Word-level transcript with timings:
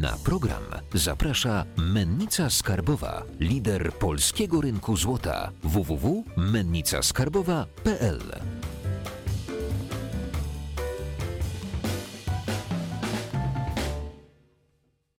Na 0.00 0.16
program 0.24 0.62
zaprasza 0.94 1.64
Mennica 1.76 2.50
Skarbowa, 2.50 3.22
lider 3.40 3.92
polskiego 3.92 4.60
rynku 4.60 4.96
złota 4.96 5.50
www.mennicaskarbowa.pl. 5.62 8.20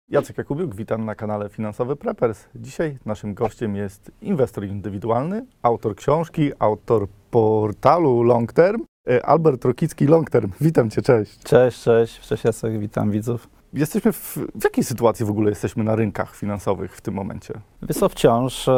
Jacek 0.08 0.38
Jakubiuk, 0.38 0.74
witam 0.74 1.04
na 1.04 1.14
kanale 1.14 1.48
Finansowy 1.48 1.96
Preppers. 1.96 2.48
Dzisiaj 2.54 2.98
naszym 3.06 3.34
gościem 3.34 3.76
jest 3.76 4.10
inwestor 4.22 4.64
indywidualny, 4.64 5.46
autor 5.62 5.96
książki, 5.96 6.52
autor 6.58 7.08
portalu 7.30 8.22
Long 8.22 8.52
Term, 8.52 8.84
e, 9.08 9.26
Albert 9.26 9.64
Rokicki 9.64 10.06
Long 10.06 10.30
Term. 10.30 10.50
Witam 10.60 10.90
Cię, 10.90 11.02
cześć. 11.02 11.38
Cześć, 11.38 11.82
cześć, 11.82 12.20
cześć 12.20 12.44
Jacek, 12.44 12.78
witam 12.78 13.10
widzów. 13.10 13.59
Jesteśmy 13.72 14.12
w, 14.12 14.38
w 14.54 14.64
jakiej 14.64 14.84
sytuacji 14.84 15.26
w 15.26 15.30
ogóle 15.30 15.50
jesteśmy 15.50 15.84
na 15.84 15.96
rynkach 15.96 16.36
finansowych 16.36 16.96
w 16.96 17.00
tym 17.00 17.14
momencie? 17.14 17.54
Wiesz 17.82 17.98
wciąż 18.10 18.68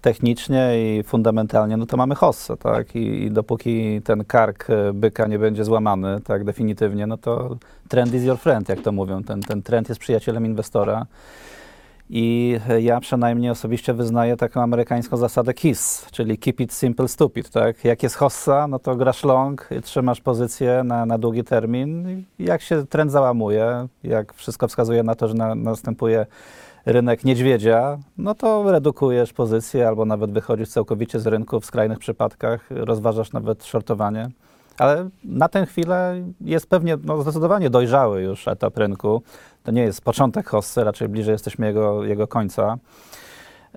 technicznie 0.00 0.70
i 0.76 1.02
fundamentalnie, 1.02 1.76
no 1.76 1.86
to 1.86 1.96
mamy 1.96 2.14
hossę, 2.14 2.56
tak? 2.56 2.96
I, 2.96 3.22
I, 3.22 3.30
dopóki 3.30 4.02
ten 4.02 4.24
kark 4.24 4.70
e, 4.70 4.92
byka 4.92 5.26
nie 5.26 5.38
będzie 5.38 5.64
złamany, 5.64 6.20
tak 6.20 6.44
definitywnie, 6.44 7.06
no 7.06 7.16
to 7.16 7.56
trend 7.88 8.14
is 8.14 8.24
your 8.24 8.38
friend, 8.38 8.68
jak 8.68 8.80
to 8.80 8.92
mówią. 8.92 9.24
Ten, 9.24 9.40
ten 9.42 9.62
trend 9.62 9.88
jest 9.88 10.00
przyjacielem 10.00 10.46
inwestora. 10.46 11.06
I 12.10 12.58
ja 12.80 13.00
przynajmniej 13.00 13.50
osobiście 13.50 13.94
wyznaję 13.94 14.36
taką 14.36 14.62
amerykańską 14.62 15.16
zasadę 15.16 15.54
KISS, 15.54 16.06
czyli 16.10 16.38
keep 16.38 16.60
it 16.60 16.72
simple, 16.72 17.08
stupid, 17.08 17.50
tak? 17.50 17.84
Jak 17.84 18.02
jest 18.02 18.16
hossa, 18.16 18.66
no 18.68 18.78
to 18.78 18.96
grasz 18.96 19.24
long, 19.24 19.68
trzymasz 19.82 20.20
pozycję 20.20 20.82
na, 20.84 21.06
na 21.06 21.18
długi 21.18 21.44
termin. 21.44 22.24
Jak 22.38 22.62
się 22.62 22.86
trend 22.86 23.12
załamuje, 23.12 23.88
jak 24.04 24.34
wszystko 24.34 24.68
wskazuje 24.68 25.02
na 25.02 25.14
to, 25.14 25.28
że 25.28 25.34
na, 25.34 25.54
następuje 25.54 26.26
rynek 26.86 27.24
niedźwiedzia, 27.24 27.98
no 28.18 28.34
to 28.34 28.70
redukujesz 28.70 29.32
pozycję 29.32 29.88
albo 29.88 30.04
nawet 30.04 30.30
wychodzisz 30.30 30.68
całkowicie 30.68 31.20
z 31.20 31.26
rynku 31.26 31.60
w 31.60 31.66
skrajnych 31.66 31.98
przypadkach, 31.98 32.66
rozważasz 32.70 33.32
nawet 33.32 33.64
shortowanie. 33.64 34.28
Ale 34.78 35.08
na 35.24 35.48
tę 35.48 35.66
chwilę 35.66 36.14
jest 36.40 36.70
pewnie 36.70 36.96
no, 37.04 37.22
zdecydowanie 37.22 37.70
dojrzały 37.70 38.22
już 38.22 38.48
etap 38.48 38.78
rynku. 38.78 39.22
To 39.62 39.70
nie 39.72 39.82
jest 39.82 40.00
początek 40.00 40.48
hossy, 40.48 40.84
raczej 40.84 41.08
bliżej 41.08 41.32
jesteśmy 41.32 41.66
jego, 41.66 42.04
jego 42.04 42.26
końca. 42.26 42.78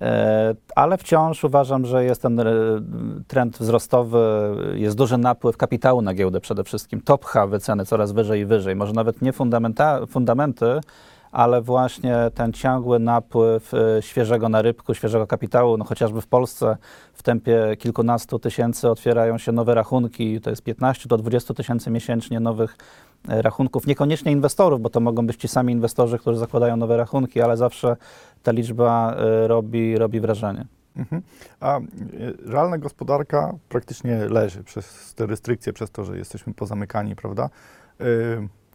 E, 0.01 0.55
ale 0.75 0.97
wciąż 0.97 1.43
uważam, 1.43 1.85
że 1.85 2.03
jest 2.03 2.21
ten 2.21 2.39
e, 2.39 2.45
trend 3.27 3.57
wzrostowy, 3.57 4.19
jest 4.73 4.97
duży 4.97 5.17
napływ 5.17 5.57
kapitału 5.57 6.01
na 6.01 6.13
giełdę 6.13 6.39
przede 6.41 6.63
wszystkim. 6.63 7.01
To 7.01 7.17
pcha 7.17 7.47
wyceny 7.47 7.85
coraz 7.85 8.11
wyżej 8.11 8.41
i 8.41 8.45
wyżej. 8.45 8.75
Może 8.75 8.93
nawet 8.93 9.21
nie 9.21 9.33
fundamenty, 10.09 10.79
ale 11.31 11.61
właśnie 11.61 12.15
ten 12.35 12.53
ciągły 12.53 12.99
napływ 12.99 13.73
y, 13.73 14.01
świeżego 14.01 14.49
narybku, 14.49 14.93
świeżego 14.93 15.27
kapitału, 15.27 15.77
no 15.77 15.85
chociażby 15.85 16.21
w 16.21 16.27
Polsce 16.27 16.77
w 17.13 17.23
tempie 17.23 17.77
kilkunastu 17.79 18.39
tysięcy 18.39 18.89
otwierają 18.89 19.37
się 19.37 19.51
nowe 19.51 19.75
rachunki, 19.75 20.41
to 20.41 20.49
jest 20.49 20.61
15 20.61 21.09
do 21.09 21.17
20 21.17 21.53
tysięcy 21.53 21.91
miesięcznie 21.91 22.39
nowych 22.39 22.77
e, 23.29 23.41
rachunków, 23.41 23.87
niekoniecznie 23.87 24.31
inwestorów, 24.31 24.81
bo 24.81 24.89
to 24.89 24.99
mogą 24.99 25.27
być 25.27 25.37
ci 25.37 25.47
sami 25.47 25.73
inwestorzy, 25.73 26.19
którzy 26.19 26.39
zakładają 26.39 26.77
nowe 26.77 26.97
rachunki, 26.97 27.41
ale 27.41 27.57
zawsze 27.57 27.97
ta 28.43 28.51
liczba 28.51 29.15
e, 29.15 29.47
robi, 29.47 29.97
robi 29.97 30.19
wrażenie. 30.19 30.65
Mhm. 30.97 31.21
A 31.59 31.77
e, 31.79 31.81
realna 32.45 32.77
gospodarka 32.77 33.55
praktycznie 33.69 34.15
leży 34.15 34.63
przez 34.63 35.13
te 35.13 35.25
restrykcje, 35.25 35.73
przez 35.73 35.91
to, 35.91 36.03
że 36.03 36.17
jesteśmy 36.17 36.53
pozamykani, 36.53 37.15
prawda? 37.15 37.49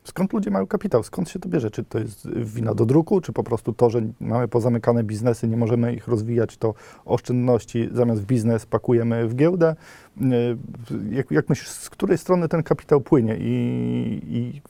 Skąd 0.07 0.33
ludzie 0.33 0.51
mają 0.51 0.67
kapitał? 0.67 1.03
Skąd 1.03 1.29
się 1.29 1.39
to 1.39 1.49
bierze? 1.49 1.71
Czy 1.71 1.85
to 1.85 1.99
jest 1.99 2.29
wina 2.31 2.75
do 2.75 2.87
druku, 2.87 3.21
czy 3.21 3.33
po 3.33 3.45
prostu 3.45 3.73
to, 3.73 3.91
że 3.91 4.03
mamy 4.21 4.49
pozamykane 4.49 5.05
biznesy, 5.05 5.49
nie 5.49 5.57
możemy 5.57 5.95
ich 5.95 6.09
rozwijać, 6.09 6.57
to 6.57 6.75
oszczędności 7.05 7.89
zamiast 7.93 8.23
w 8.23 8.27
biznes 8.27 8.67
pakujemy 8.67 9.29
w 9.29 9.35
giełdę? 9.35 9.77
Jak, 11.11 11.31
jak 11.31 11.49
myślisz, 11.49 11.69
z 11.69 11.91
której 11.91 12.19
strony 12.19 12.49
ten 12.49 12.63
kapitał 12.63 13.01
płynie 13.01 13.37
i, 13.37 14.21
i 14.27 14.63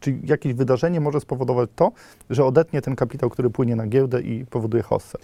czy 0.00 0.18
jakieś 0.24 0.54
wydarzenie 0.54 1.00
może 1.00 1.20
spowodować 1.20 1.70
to, 1.76 1.92
że 2.30 2.44
odetnie 2.44 2.82
ten 2.82 2.96
kapitał, 2.96 3.30
który 3.30 3.50
płynie 3.50 3.76
na 3.76 3.86
giełdę 3.86 4.20
i 4.20 4.46
powoduje 4.46 4.82
hossę? 4.82 5.18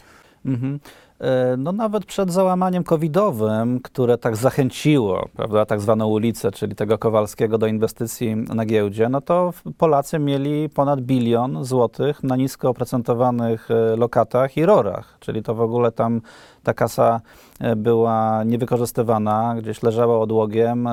Mhm. 0.46 0.78
E, 1.20 1.56
no 1.56 1.72
nawet 1.72 2.04
przed 2.04 2.32
załamaniem 2.32 2.84
covidowym, 2.84 3.80
które 3.80 4.18
tak 4.18 4.36
zachęciło, 4.36 5.28
prawda, 5.36 5.66
tak 5.66 5.80
zwaną 5.80 6.06
ulicę, 6.06 6.50
czyli 6.50 6.74
tego 6.74 6.98
Kowalskiego 6.98 7.58
do 7.58 7.66
inwestycji 7.66 8.36
na 8.36 8.66
giełdzie, 8.66 9.08
no 9.08 9.20
to 9.20 9.52
Polacy 9.78 10.18
mieli 10.18 10.68
ponad 10.68 11.00
bilion 11.00 11.64
złotych 11.64 12.22
na 12.22 12.36
nisko 12.36 12.68
oprocentowanych 12.68 13.70
e, 13.70 13.96
lokatach 13.96 14.56
i 14.56 14.66
rorach, 14.66 15.16
czyli 15.20 15.42
to 15.42 15.54
w 15.54 15.60
ogóle 15.60 15.92
tam 15.92 16.20
ta 16.62 16.74
kasa 16.74 17.20
e, 17.60 17.76
była 17.76 18.44
niewykorzystywana, 18.44 19.54
gdzieś 19.58 19.82
leżała 19.82 20.18
odłogiem. 20.18 20.88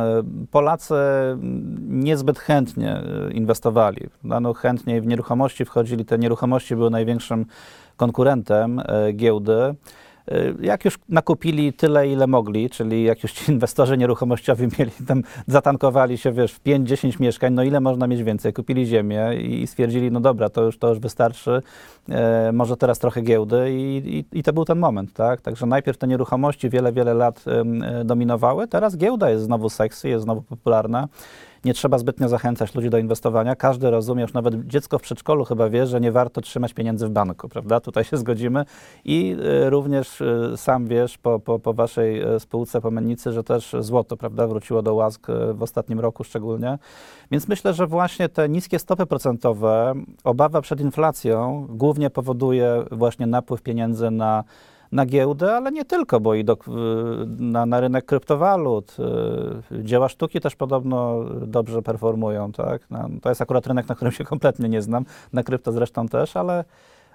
Polacy 0.52 0.96
niezbyt 1.88 2.40
chętnie 2.40 3.02
inwestowali. 3.32 4.10
No, 4.24 4.54
chętniej 4.54 5.02
w 5.02 5.08
nieruchomości 5.08 5.66
wchodzili, 5.66 6.06
te 6.06 6.18
nieruchomości 6.18 6.76
były 6.76 6.90
największym 6.90 7.46
konkurentem 7.98 8.82
giełdy. 9.14 9.76
Y, 10.32 10.56
jak 10.62 10.86
już 10.86 11.00
nakupili 11.10 11.74
tyle, 11.74 12.08
ile 12.08 12.28
mogli, 12.28 12.70
czyli 12.70 13.04
jak 13.04 13.24
już 13.24 13.32
ci 13.32 13.52
inwestorzy 13.52 13.98
nieruchomościowi 13.98 14.68
mieli 14.80 14.92
tam, 15.08 15.24
zatankowali 15.48 16.18
się, 16.18 16.32
wiesz, 16.32 16.54
w 16.54 16.64
5-10 16.64 17.20
mieszkań, 17.20 17.54
no 17.54 17.64
ile 17.64 17.80
można 17.80 18.08
mieć 18.08 18.24
więcej? 18.24 18.54
Kupili 18.54 18.86
ziemię 18.86 19.36
i 19.36 19.68
stwierdzili, 19.68 20.12
no 20.12 20.20
dobra, 20.20 20.50
to 20.50 20.64
już, 20.64 20.78
to 20.78 20.90
już 20.90 21.00
wystarczy, 21.00 21.62
e, 22.10 22.52
może 22.52 22.78
teraz 22.78 23.00
trochę 23.00 23.22
giełdy 23.22 23.72
i, 23.72 23.98
i, 24.34 24.40
i, 24.40 24.44
to 24.44 24.54
był 24.54 24.66
ten 24.66 24.80
moment, 24.80 25.14
tak? 25.14 25.42
Także 25.42 25.66
najpierw 25.66 25.98
te 25.98 26.08
nieruchomości 26.08 26.70
wiele, 26.70 26.92
wiele 26.92 27.14
lat 27.14 27.46
e, 27.48 28.06
dominowały, 28.06 28.68
teraz 28.68 28.98
giełda 28.98 29.30
jest 29.30 29.44
znowu 29.44 29.70
sexy, 29.70 30.10
jest 30.10 30.24
znowu 30.24 30.42
popularna 30.42 31.08
nie 31.66 31.74
trzeba 31.74 31.98
zbytnio 31.98 32.30
zachęcać 32.30 32.76
ludzi 32.76 32.90
do 32.90 32.98
inwestowania. 32.98 33.56
Każdy 33.56 33.92
rozumie, 33.92 34.22
już 34.22 34.34
nawet 34.34 34.68
dziecko 34.68 35.00
w 35.00 35.02
przedszkolu 35.02 35.46
chyba 35.46 35.70
wie, 35.70 35.88
że 35.88 36.02
nie 36.02 36.12
warto 36.12 36.42
trzymać 36.42 36.74
pieniędzy 36.74 37.08
w 37.08 37.10
banku, 37.10 37.50
prawda? 37.50 37.80
Tutaj 37.80 38.04
się 38.04 38.18
zgodzimy. 38.18 38.66
I 39.06 39.36
y, 39.66 39.70
również 39.70 40.22
y, 40.22 40.54
sam 40.56 40.88
wiesz 40.88 41.18
po, 41.18 41.40
po, 41.40 41.60
po 41.60 41.74
waszej 41.74 42.36
y, 42.36 42.40
spółce, 42.40 42.82
po 42.82 42.92
mennicy, 42.92 43.32
że 43.32 43.44
też 43.44 43.76
złoto, 43.80 44.18
prawda, 44.18 44.48
wróciło 44.48 44.82
do 44.82 44.94
łask 44.94 45.28
w 45.54 45.64
ostatnim 45.64 46.00
roku 46.00 46.24
szczególnie. 46.24 46.78
Więc 47.32 47.48
myślę, 47.48 47.74
że 47.74 47.88
właśnie 47.88 48.30
te 48.30 48.50
niskie 48.50 48.80
stopy 48.80 49.06
procentowe, 49.06 49.94
obawa 50.24 50.62
przed 50.62 50.82
inflacją 50.82 51.68
głównie 51.70 52.10
powoduje 52.10 52.84
właśnie 52.92 53.28
napływ 53.28 53.62
pieniędzy 53.62 54.12
na 54.12 54.44
na 54.94 55.06
giełdę, 55.06 55.56
ale 55.56 55.72
nie 55.72 55.86
tylko, 55.86 56.20
bo 56.20 56.36
i 56.36 56.44
do, 56.44 56.58
na, 57.26 57.66
na 57.66 57.80
rynek 57.80 58.06
kryptowalut. 58.06 58.98
Y, 59.72 59.84
dzieła 59.84 60.10
sztuki 60.10 60.40
też 60.40 60.56
podobno 60.56 61.24
dobrze 61.48 61.82
performują, 61.82 62.52
tak? 62.52 62.82
No, 62.90 63.10
to 63.22 63.30
jest 63.30 63.42
akurat 63.42 63.68
rynek, 63.68 63.90
na 63.90 63.96
którym 63.96 64.12
się 64.12 64.24
kompletnie 64.24 64.70
nie 64.70 64.82
znam, 64.82 65.06
na 65.34 65.44
krypto 65.44 65.72
zresztą 65.72 66.08
też, 66.08 66.38
ale 66.38 66.66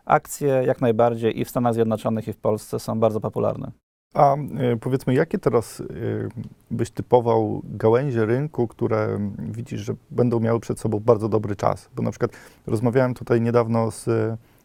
akcje 0.04 0.48
jak 0.48 0.80
najbardziej 0.80 1.40
i 1.40 1.44
w 1.44 1.50
Stanach 1.50 1.74
Zjednoczonych, 1.74 2.28
i 2.28 2.32
w 2.32 2.36
Polsce 2.36 2.78
są 2.78 3.00
bardzo 3.00 3.20
popularne. 3.20 3.70
A 4.14 4.36
y, 4.36 4.76
powiedzmy, 4.80 5.14
jakie 5.14 5.38
teraz 5.38 5.80
y, 5.80 6.28
byś 6.70 6.90
typował 6.90 7.62
gałęzie 7.64 8.26
rynku, 8.26 8.68
które 8.68 9.18
widzisz, 9.38 9.80
że 9.80 9.94
będą 10.10 10.40
miały 10.40 10.60
przed 10.60 10.80
sobą 10.80 11.00
bardzo 11.00 11.28
dobry 11.28 11.56
czas? 11.56 11.90
Bo 11.96 12.02
na 12.02 12.10
przykład 12.10 12.30
rozmawiałem 12.66 13.14
tutaj 13.14 13.40
niedawno 13.40 13.90
z 13.90 14.06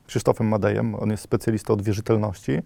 Krzysztofem 0.08 0.48
Madejem, 0.48 0.96
on 0.96 1.12
jest 1.12 1.24
specjalistą 1.24 1.74
od 1.74 1.82
wierzytelności 1.82 2.62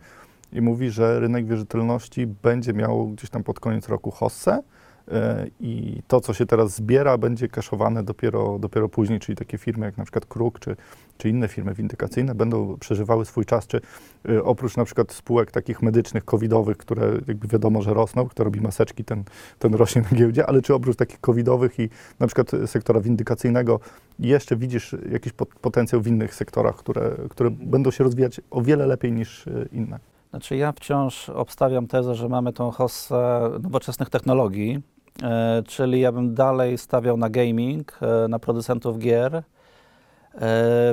i 0.51 0.61
mówi, 0.61 0.89
że 0.89 1.19
rynek 1.19 1.47
wierzytelności 1.47 2.27
będzie 2.27 2.73
miał 2.73 3.07
gdzieś 3.07 3.29
tam 3.29 3.43
pod 3.43 3.59
koniec 3.59 3.89
roku 3.89 4.11
hossę 4.11 4.63
e, 5.11 5.47
i 5.59 6.01
to, 6.07 6.21
co 6.21 6.33
się 6.33 6.45
teraz 6.45 6.75
zbiera, 6.75 7.17
będzie 7.17 7.47
kaszowane 7.47 8.03
dopiero, 8.03 8.59
dopiero 8.59 8.89
później, 8.89 9.19
czyli 9.19 9.35
takie 9.35 9.57
firmy 9.57 9.85
jak 9.85 9.97
na 9.97 10.03
przykład 10.03 10.25
Kruk 10.25 10.59
czy, 10.59 10.75
czy 11.17 11.29
inne 11.29 11.47
firmy 11.47 11.73
windykacyjne 11.73 12.35
będą 12.35 12.77
przeżywały 12.77 13.25
swój 13.25 13.45
czas, 13.45 13.67
czy 13.67 13.81
e, 14.29 14.43
oprócz 14.43 14.77
na 14.77 14.85
przykład 14.85 15.11
spółek 15.11 15.51
takich 15.51 15.81
medycznych, 15.81 16.25
covidowych, 16.25 16.77
które 16.77 17.11
jakby 17.27 17.47
wiadomo, 17.47 17.81
że 17.81 17.93
rosną, 17.93 18.27
kto 18.27 18.43
robi 18.43 18.61
maseczki, 18.61 19.03
ten, 19.03 19.23
ten 19.59 19.73
rośnie 19.73 20.01
na 20.11 20.17
giełdzie, 20.17 20.45
ale 20.45 20.61
czy 20.61 20.73
oprócz 20.73 20.95
takich 20.95 21.21
covidowych 21.21 21.79
i 21.79 21.89
na 22.19 22.27
przykład 22.27 22.51
sektora 22.65 23.01
windykacyjnego 23.01 23.79
jeszcze 24.19 24.55
widzisz 24.55 24.95
jakiś 25.11 25.33
potencjał 25.61 26.01
w 26.01 26.07
innych 26.07 26.35
sektorach, 26.35 26.75
które, 26.75 27.11
które 27.29 27.51
będą 27.51 27.91
się 27.91 28.03
rozwijać 28.03 28.41
o 28.51 28.61
wiele 28.61 28.87
lepiej 28.87 29.11
niż 29.11 29.47
e, 29.47 29.51
inne? 29.71 29.99
Znaczy 30.29 30.55
ja 30.55 30.71
wciąż 30.71 31.29
obstawiam 31.29 31.87
tezę, 31.87 32.15
że 32.15 32.29
mamy 32.29 32.53
tą 32.53 32.71
hossę 32.71 33.49
nowoczesnych 33.63 34.09
technologii, 34.09 34.79
e, 35.23 35.63
czyli 35.67 35.99
ja 35.99 36.11
bym 36.11 36.33
dalej 36.33 36.77
stawiał 36.77 37.17
na 37.17 37.29
gaming, 37.29 37.99
e, 38.01 38.27
na 38.27 38.39
producentów 38.39 38.99
gier. 38.99 39.35
E, 39.35 39.43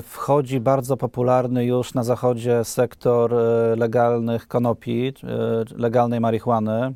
wchodzi 0.03 0.61
bardzo 0.61 0.97
popularny 0.97 1.65
już 1.65 1.95
na 1.95 2.05
zachodzie 2.05 2.65
sektor 2.65 3.35
legalnych 3.77 4.49
konopi, 4.49 5.13
legalnej 5.77 6.21
marihuany. 6.21 6.95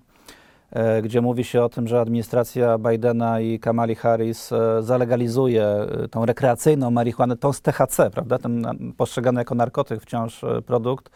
gdzie 1.03 1.21
mówi 1.21 1.45
się 1.45 1.63
o 1.63 1.69
tym, 1.69 1.89
że 1.89 2.01
administracja 2.01 2.79
Bidena 2.79 3.41
i 3.41 3.59
Kamali 3.59 3.95
Harris 3.95 4.51
zalegalizuje 4.81 5.87
tą 6.11 6.27
rekreacyjną 6.27 6.91
marihuanę, 6.91 7.37
tą 7.37 7.53
z 7.53 7.61
THC, 7.63 8.11
prawda, 8.11 8.39
ten 8.39 8.67
postrzegany 8.97 9.41
jako 9.41 9.55
narkotyk 9.55 10.03
wciąż 10.03 10.45
produkt, 10.67 11.11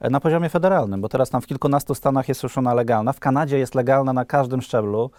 na 0.00 0.20
poziomie 0.20 0.48
federalnym, 0.48 1.00
bo 1.00 1.08
teraz 1.08 1.30
tam 1.30 1.40
w 1.40 1.46
kilkunastu 1.46 1.94
stanach 1.94 2.28
jest 2.28 2.42
już 2.42 2.58
ona 2.58 2.74
legalna. 2.74 3.12
W 3.12 3.20
Kanadzie 3.20 3.58
jest 3.58 3.74
legalna 3.74 4.12
na 4.12 4.24
każdym 4.24 4.62
szczeblu 4.62 5.10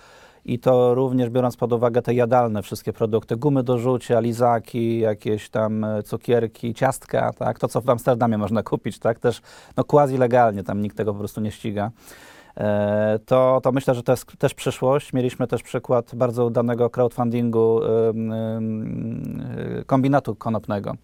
i 0.46 0.60
to 0.60 0.96
również 0.96 1.30
biorąc 1.30 1.58
pod 1.58 1.74
uwagę 1.74 2.02
te 2.02 2.14
jadalne 2.14 2.62
wszystkie 2.62 2.94
produkty, 2.94 3.36
gumy 3.36 3.64
do 3.64 3.78
rzucia, 3.78 4.20
lizaki, 4.20 5.00
jakieś 5.00 5.50
tam 5.50 5.84
e, 5.84 6.04
cukierki, 6.04 6.74
ciastka, 6.74 7.34
tak, 7.34 7.60
to 7.60 7.68
co 7.68 7.82
w 7.82 7.90
Amsterdamie 7.90 8.38
można 8.38 8.64
kupić, 8.64 9.00
tak, 9.00 9.20
też 9.20 9.42
no 9.78 9.84
quasi 9.84 10.18
legalnie, 10.18 10.64
tam 10.64 10.82
nikt 10.82 10.98
tego 10.98 11.14
po 11.14 11.20
prostu 11.20 11.42
nie 11.42 11.52
ściga. 11.52 11.92
E, 12.58 13.20
To, 13.26 13.60
to 13.64 13.72
myślę, 13.72 13.96
że 13.96 14.04
to 14.04 14.12
jest 14.12 14.26
też 14.38 14.54
przyszłość. 14.54 15.14
Mieliśmy 15.14 15.48
też 15.48 15.64
przykład 15.64 16.16
bardzo 16.16 16.46
udanego 16.46 16.90
crowdfundingu 16.90 17.80
kombinatu 19.86 20.36
konopnego, 20.36 20.96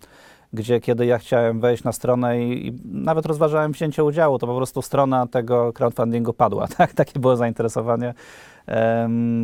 gdzie 0.53 0.79
kiedy 0.79 1.05
ja 1.05 1.17
chciałem 1.17 1.59
wejść 1.59 1.83
na 1.83 1.91
stronę 1.91 2.43
i, 2.43 2.67
i 2.67 2.73
nawet 2.85 3.25
rozważałem 3.25 3.71
wzięcie 3.71 4.03
udziału, 4.03 4.39
to 4.39 4.47
po 4.47 4.55
prostu 4.55 4.81
strona 4.81 5.27
tego 5.27 5.73
crowdfundingu 5.73 6.33
padła. 6.33 6.67
Tak? 6.77 6.93
Takie 6.93 7.19
było 7.19 7.35
zainteresowanie. 7.35 8.13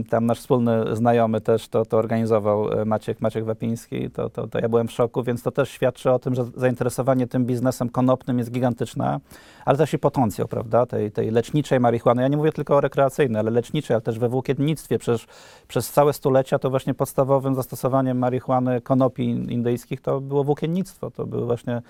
Tam 0.09 0.25
nasz 0.25 0.39
wspólny 0.39 0.95
znajomy 0.95 1.41
też 1.41 1.67
to, 1.67 1.85
to 1.85 1.97
organizował, 1.97 2.81
e, 2.81 2.85
Maciek, 2.85 3.21
Maciek 3.21 3.45
Wapiński, 3.45 4.09
to, 4.09 4.29
to, 4.29 4.47
to 4.47 4.59
ja 4.59 4.69
byłem 4.69 4.87
w 4.87 4.91
szoku, 4.91 5.23
więc 5.23 5.43
to 5.43 5.51
też 5.51 5.69
świadczy 5.69 6.11
o 6.11 6.19
tym, 6.19 6.35
że 6.35 6.45
zainteresowanie 6.55 7.27
tym 7.27 7.45
biznesem 7.45 7.89
konopnym 7.89 8.39
jest 8.39 8.51
gigantyczne, 8.51 9.19
ale 9.65 9.77
też 9.77 9.93
i 9.93 9.99
potencjał, 9.99 10.47
prawda, 10.47 10.85
tej, 10.85 11.11
tej 11.11 11.31
leczniczej 11.31 11.79
marihuany. 11.79 12.21
Ja 12.21 12.27
nie 12.27 12.37
mówię 12.37 12.51
tylko 12.51 12.75
o 12.75 12.81
rekreacyjnej, 12.81 13.39
ale 13.39 13.51
leczniczej, 13.51 13.95
ale 13.95 14.01
też 14.01 14.19
we 14.19 14.29
włókiennictwie. 14.29 14.99
Przecież 14.99 15.27
przez 15.67 15.91
całe 15.91 16.13
stulecia 16.13 16.59
to 16.59 16.69
właśnie 16.69 16.93
podstawowym 16.93 17.55
zastosowaniem 17.55 18.17
marihuany 18.17 18.81
konopi 18.81 19.29
indyjskich 19.29 20.01
to 20.01 20.21
było 20.21 20.43
włókiennictwo. 20.43 21.11
To 21.11 21.25
były 21.25 21.45
właśnie 21.45 21.81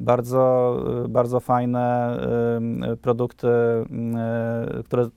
bardzo, 0.00 0.76
y, 1.04 1.08
bardzo 1.08 1.40
fajne 1.40 2.16
y, 2.86 2.92
y, 2.92 2.96
produkty, 2.96 3.48
które 4.84 5.08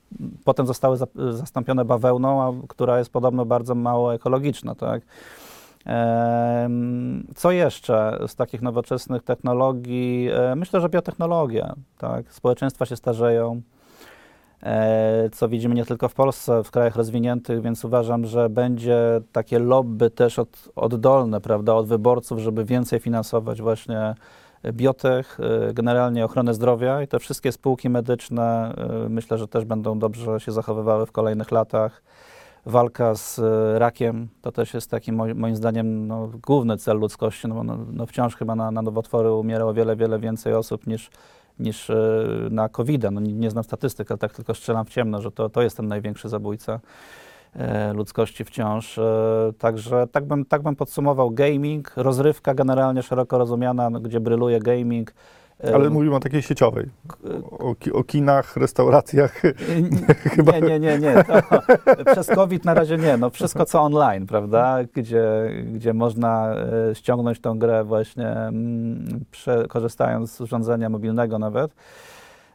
potem 0.45 0.67
zostały 0.67 0.97
za, 0.97 1.07
zastąpione 1.29 1.85
bawełną, 1.85 2.41
a 2.43 2.67
która 2.67 2.99
jest 2.99 3.11
podobno 3.11 3.45
bardzo 3.45 3.75
mało 3.75 4.13
ekologiczna, 4.13 4.75
tak? 4.75 5.01
Co 7.35 7.51
jeszcze 7.51 8.19
z 8.27 8.35
takich 8.35 8.61
nowoczesnych 8.61 9.23
technologii? 9.23 10.29
E, 10.33 10.55
Myślę, 10.55 10.81
że 10.81 10.89
biotechnologia. 10.89 11.75
Tak? 11.97 12.33
Społeczeństwa 12.33 12.85
się 12.85 12.95
starzeją, 12.95 13.61
e, 14.63 15.29
co 15.29 15.49
widzimy 15.49 15.75
nie 15.75 15.85
tylko 15.85 16.09
w 16.09 16.13
Polsce, 16.13 16.63
w 16.63 16.71
krajach 16.71 16.95
rozwiniętych, 16.95 17.61
więc 17.61 17.85
uważam, 17.85 18.25
że 18.25 18.49
będzie 18.49 19.21
takie 19.31 19.59
lobby 19.59 20.09
też 20.09 20.39
od, 20.39 20.69
oddolne 20.75 21.41
prawda, 21.41 21.73
od 21.73 21.87
wyborców, 21.87 22.39
żeby 22.39 22.65
więcej 22.65 22.99
finansować 22.99 23.61
właśnie 23.61 24.15
biotech, 24.73 25.37
e, 25.69 25.73
generalnie 25.73 26.25
ochronę 26.25 26.53
zdrowia 26.53 27.01
i 27.01 27.07
te 27.07 27.19
wszystkie 27.19 27.51
spółki 27.51 27.89
medyczne 27.89 28.75
e, 29.05 29.09
myślę, 29.09 29.37
że 29.37 29.47
też 29.47 29.65
będą 29.65 29.99
dobrze 29.99 30.39
się 30.39 30.51
zachowywały 30.51 31.05
w 31.05 31.11
kolejnych 31.11 31.51
latach. 31.51 32.01
Walka 32.65 33.15
z 33.15 33.39
e, 33.39 33.79
rakiem 33.79 34.27
to 34.41 34.51
też 34.51 34.73
jest 34.73 34.91
taki 34.91 35.13
moi- 35.13 35.35
moim 35.35 35.55
zdaniem 35.55 36.07
no, 36.07 36.29
główny 36.47 36.77
cel 36.77 36.97
ludzkości, 36.97 37.47
no, 37.47 37.63
no, 37.63 37.77
no 37.91 38.05
wciąż 38.05 38.35
chyba 38.35 38.55
na, 38.55 38.71
na 38.71 38.81
nowotwory 38.81 39.31
umiera 39.31 39.65
o 39.65 39.73
wiele, 39.73 39.95
wiele 39.95 40.19
więcej 40.19 40.53
osób 40.53 40.87
niż, 40.87 41.09
niż 41.59 41.91
na 42.51 42.69
covid 42.69 43.03
No, 43.11 43.21
nie, 43.21 43.33
nie 43.33 43.51
znam 43.51 43.63
statystyk, 43.63 44.11
ale 44.11 44.17
tak 44.17 44.33
tylko 44.33 44.53
strzelam 44.53 44.85
w 44.85 44.89
ciemno, 44.89 45.21
że 45.21 45.31
to, 45.31 45.49
to 45.49 45.61
jest 45.61 45.77
ten 45.77 45.87
największy 45.87 46.29
zabójca 46.29 46.79
ludzkości 47.93 48.45
wciąż. 48.45 48.97
E, 48.97 49.53
także 49.57 50.07
tak 50.11 50.25
bym, 50.25 50.45
tak 50.45 50.61
bym 50.61 50.75
podsumował 50.75 51.31
gaming, 51.31 51.93
rozrywka 51.95 52.53
generalnie 52.53 53.03
szeroko 53.03 53.37
rozumiana, 53.37 53.89
no, 53.89 53.99
gdzie 53.99 54.19
bryluje 54.19 54.59
gaming. 54.59 55.13
e, 55.63 55.75
Ale 55.75 55.89
mówimy 55.89 56.15
o 56.15 56.19
takiej 56.19 56.41
sieciowej. 56.41 56.89
O, 57.51 57.75
o 57.93 58.03
kinach, 58.03 58.57
restauracjach. 58.57 59.41
Chyba... 60.35 60.51
Nie, 60.51 60.61
nie, 60.61 60.79
nie, 60.79 60.99
nie. 60.99 61.23
To, 61.23 61.61
przez 62.13 62.27
COVID 62.27 62.65
na 62.65 62.73
razie 62.73 62.97
nie. 62.97 63.17
No 63.17 63.29
wszystko 63.29 63.65
co 63.65 63.81
online, 63.81 64.27
prawda? 64.27 64.77
Gdzie, 64.93 65.23
gdzie 65.73 65.93
można 65.93 66.55
e, 66.91 66.95
ściągnąć 66.95 67.41
tą 67.41 67.59
grę 67.59 67.83
właśnie 67.83 68.27
mm, 68.27 69.25
korzystając 69.69 70.31
z 70.31 70.41
urządzenia 70.41 70.89
mobilnego 70.89 71.39
nawet. 71.39 71.71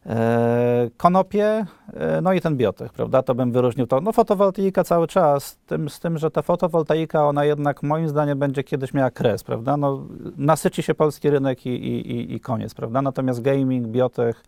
E, 0.06 0.90
konopie, 0.96 1.66
e, 1.92 2.20
no 2.22 2.32
i 2.32 2.40
ten 2.40 2.56
biotech, 2.56 2.92
prawda? 2.92 3.22
To 3.22 3.34
bym 3.34 3.52
wyróżnił 3.52 3.86
to. 3.86 4.00
No 4.00 4.12
fotowoltaika 4.12 4.84
cały 4.84 5.06
czas, 5.06 5.44
z 5.46 5.56
tym, 5.56 5.88
z 5.88 6.00
tym, 6.00 6.18
że 6.18 6.30
ta 6.30 6.42
fotowoltaika, 6.42 7.28
ona 7.28 7.44
jednak 7.44 7.82
moim 7.82 8.08
zdaniem 8.08 8.38
będzie 8.38 8.64
kiedyś 8.64 8.94
miała 8.94 9.10
kres, 9.10 9.44
prawda? 9.44 9.76
No, 9.76 10.06
nasyci 10.36 10.82
się 10.82 10.94
polski 10.94 11.30
rynek 11.30 11.66
i, 11.66 11.70
i, 11.70 12.34
i, 12.34 12.40
koniec, 12.40 12.74
prawda? 12.74 13.02
Natomiast 13.02 13.42
gaming, 13.42 13.86
biotech, 13.86 14.44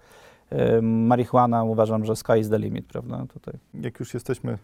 marihuana, 0.82 1.64
uważam, 1.64 2.04
że 2.04 2.16
sky 2.16 2.38
is 2.38 2.48
the 2.48 2.58
limit, 2.58 2.86
prawda? 2.86 3.24
Tutaj. 3.32 3.54
Jak 3.74 4.00
już 4.00 4.14
jesteśmy 4.14 4.58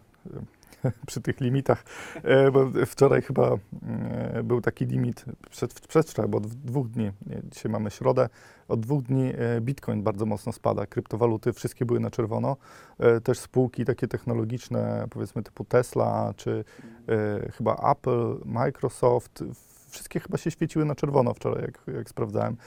przy 1.07 1.21
tych 1.21 1.41
limitach, 1.41 1.83
e, 2.23 2.51
bo 2.51 2.69
wczoraj 2.85 3.21
chyba 3.21 3.51
e, 3.51 4.43
był 4.43 4.61
taki 4.61 4.85
limit, 4.85 5.25
przed, 5.49 5.87
przedwczoraj, 5.87 6.29
bo 6.31 6.37
od 6.37 6.47
dwóch 6.47 6.89
dni, 6.89 7.11
dzisiaj 7.51 7.71
mamy 7.71 7.91
środę, 7.91 8.29
od 8.67 8.79
dwóch 8.79 9.03
dni 9.03 9.33
e, 9.37 9.61
Bitcoin 9.61 10.03
bardzo 10.03 10.25
mocno 10.25 10.51
spada, 10.51 10.85
kryptowaluty 10.85 11.53
wszystkie 11.53 11.85
były 11.85 11.99
na 11.99 12.11
czerwono, 12.11 12.57
też 13.23 13.39
spółki 13.39 13.85
takie 13.85 14.07
technologiczne, 14.07 15.07
powiedzmy 15.09 15.43
typu 15.43 15.65
Tesla, 15.65 16.33
czy 16.35 16.63
chyba 17.57 17.91
Apple, 17.91 18.37
Microsoft, 18.45 19.43
wszystkie 19.93 20.19
chyba 20.19 20.37
się 20.37 20.51
świeciły 20.51 20.85
na 20.85 20.95
czerwono 20.95 21.33
wczoraj, 21.33 21.61
jak, 21.61 21.95
jak 21.95 22.09
sprawdzałem. 22.09 22.57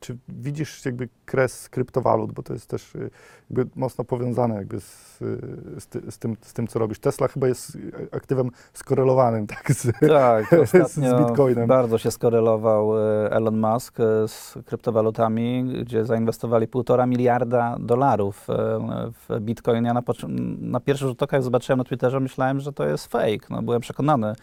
Czy 0.00 0.18
widzisz 0.28 0.84
jakby 0.84 1.08
kres 1.24 1.68
kryptowalut, 1.68 2.32
bo 2.32 2.42
to 2.42 2.52
jest 2.52 2.66
też 2.66 2.94
y, 2.94 3.10
jakby 3.50 3.66
mocno 3.76 4.04
powiązane 4.04 4.54
jakby 4.54 4.80
z, 4.80 5.22
y, 5.22 5.80
z, 5.80 5.86
ty, 5.86 6.10
z, 6.10 6.18
tym, 6.18 6.36
z 6.40 6.52
tym, 6.52 6.66
co 6.66 6.78
robisz. 6.78 6.98
Tesla 6.98 7.28
chyba 7.28 7.48
jest 7.48 7.78
aktywem 8.12 8.50
skorelowanym 8.72 9.46
tak 9.56 9.72
z, 9.72 9.92
Tak, 10.08 10.46
z 10.88 11.26
Bitcoinem. 11.26 11.66
bardzo 11.66 11.98
się 11.98 12.10
skorelował 12.10 12.92
Elon 13.30 13.60
Musk 13.60 13.96
z 14.26 14.58
kryptowalutami, 14.66 15.64
gdzie 15.82 16.04
zainwestowali 16.04 16.68
półtora 16.68 17.06
miliarda 17.06 17.76
dolarów 17.80 18.46
w 19.28 19.40
Bitcoin. 19.40 19.84
Ja 19.84 19.94
na, 19.94 20.02
na 20.60 20.80
pierwszy 20.80 21.06
rzut 21.06 21.22
oka, 21.22 21.36
jak 21.36 21.44
zobaczyłem 21.44 21.78
na 21.78 21.84
Twitterze, 21.84 22.20
myślałem, 22.20 22.60
że 22.60 22.72
to 22.72 22.86
jest 22.86 23.06
fake. 23.06 23.46
No, 23.50 23.62
byłem 23.62 23.80
przekonany. 23.80 24.34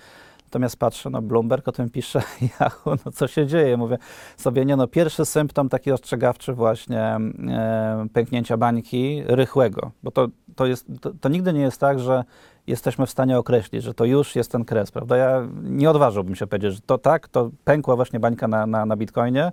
Natomiast 0.54 0.78
patrzę, 0.78 1.10
no 1.10 1.22
Bloomberg 1.22 1.68
o 1.68 1.72
tym 1.72 1.90
pisze, 1.90 2.22
Yahoo, 2.60 2.96
no 3.06 3.12
co 3.12 3.28
się 3.28 3.48
dzieje? 3.48 3.78
Mówię 3.78 3.98
sobie, 4.38 4.66
nie 4.66 4.76
no, 4.76 4.88
pierwszy 4.88 5.26
symptom 5.26 5.70
taki 5.70 5.92
ostrzegawczy 5.92 6.54
właśnie 6.54 7.02
e, 7.02 8.08
pęknięcia 8.14 8.58
bańki 8.58 9.24
rychłego, 9.26 9.92
bo 10.04 10.12
to, 10.12 10.28
to, 10.56 10.66
jest, 10.66 10.88
to, 11.02 11.12
to 11.22 11.30
nigdy 11.30 11.54
nie 11.54 11.62
jest 11.62 11.80
tak, 11.80 12.00
że 12.00 12.24
jesteśmy 12.68 13.06
w 13.06 13.10
stanie 13.10 13.38
określić, 13.38 13.84
że 13.84 13.94
to 13.94 14.06
już 14.06 14.36
jest 14.36 14.52
ten 14.52 14.66
kres, 14.66 14.92
prawda? 14.92 15.18
Ja 15.18 15.48
nie 15.64 15.90
odważyłbym 15.90 16.36
się 16.36 16.48
powiedzieć, 16.48 16.74
że 16.74 16.82
to 16.82 16.98
tak, 16.98 17.28
to 17.28 17.52
pękła 17.64 17.96
właśnie 17.96 18.20
bańka 18.20 18.48
na, 18.48 18.68
na, 18.68 18.86
na 18.86 18.96
Bitcoinie, 18.96 19.52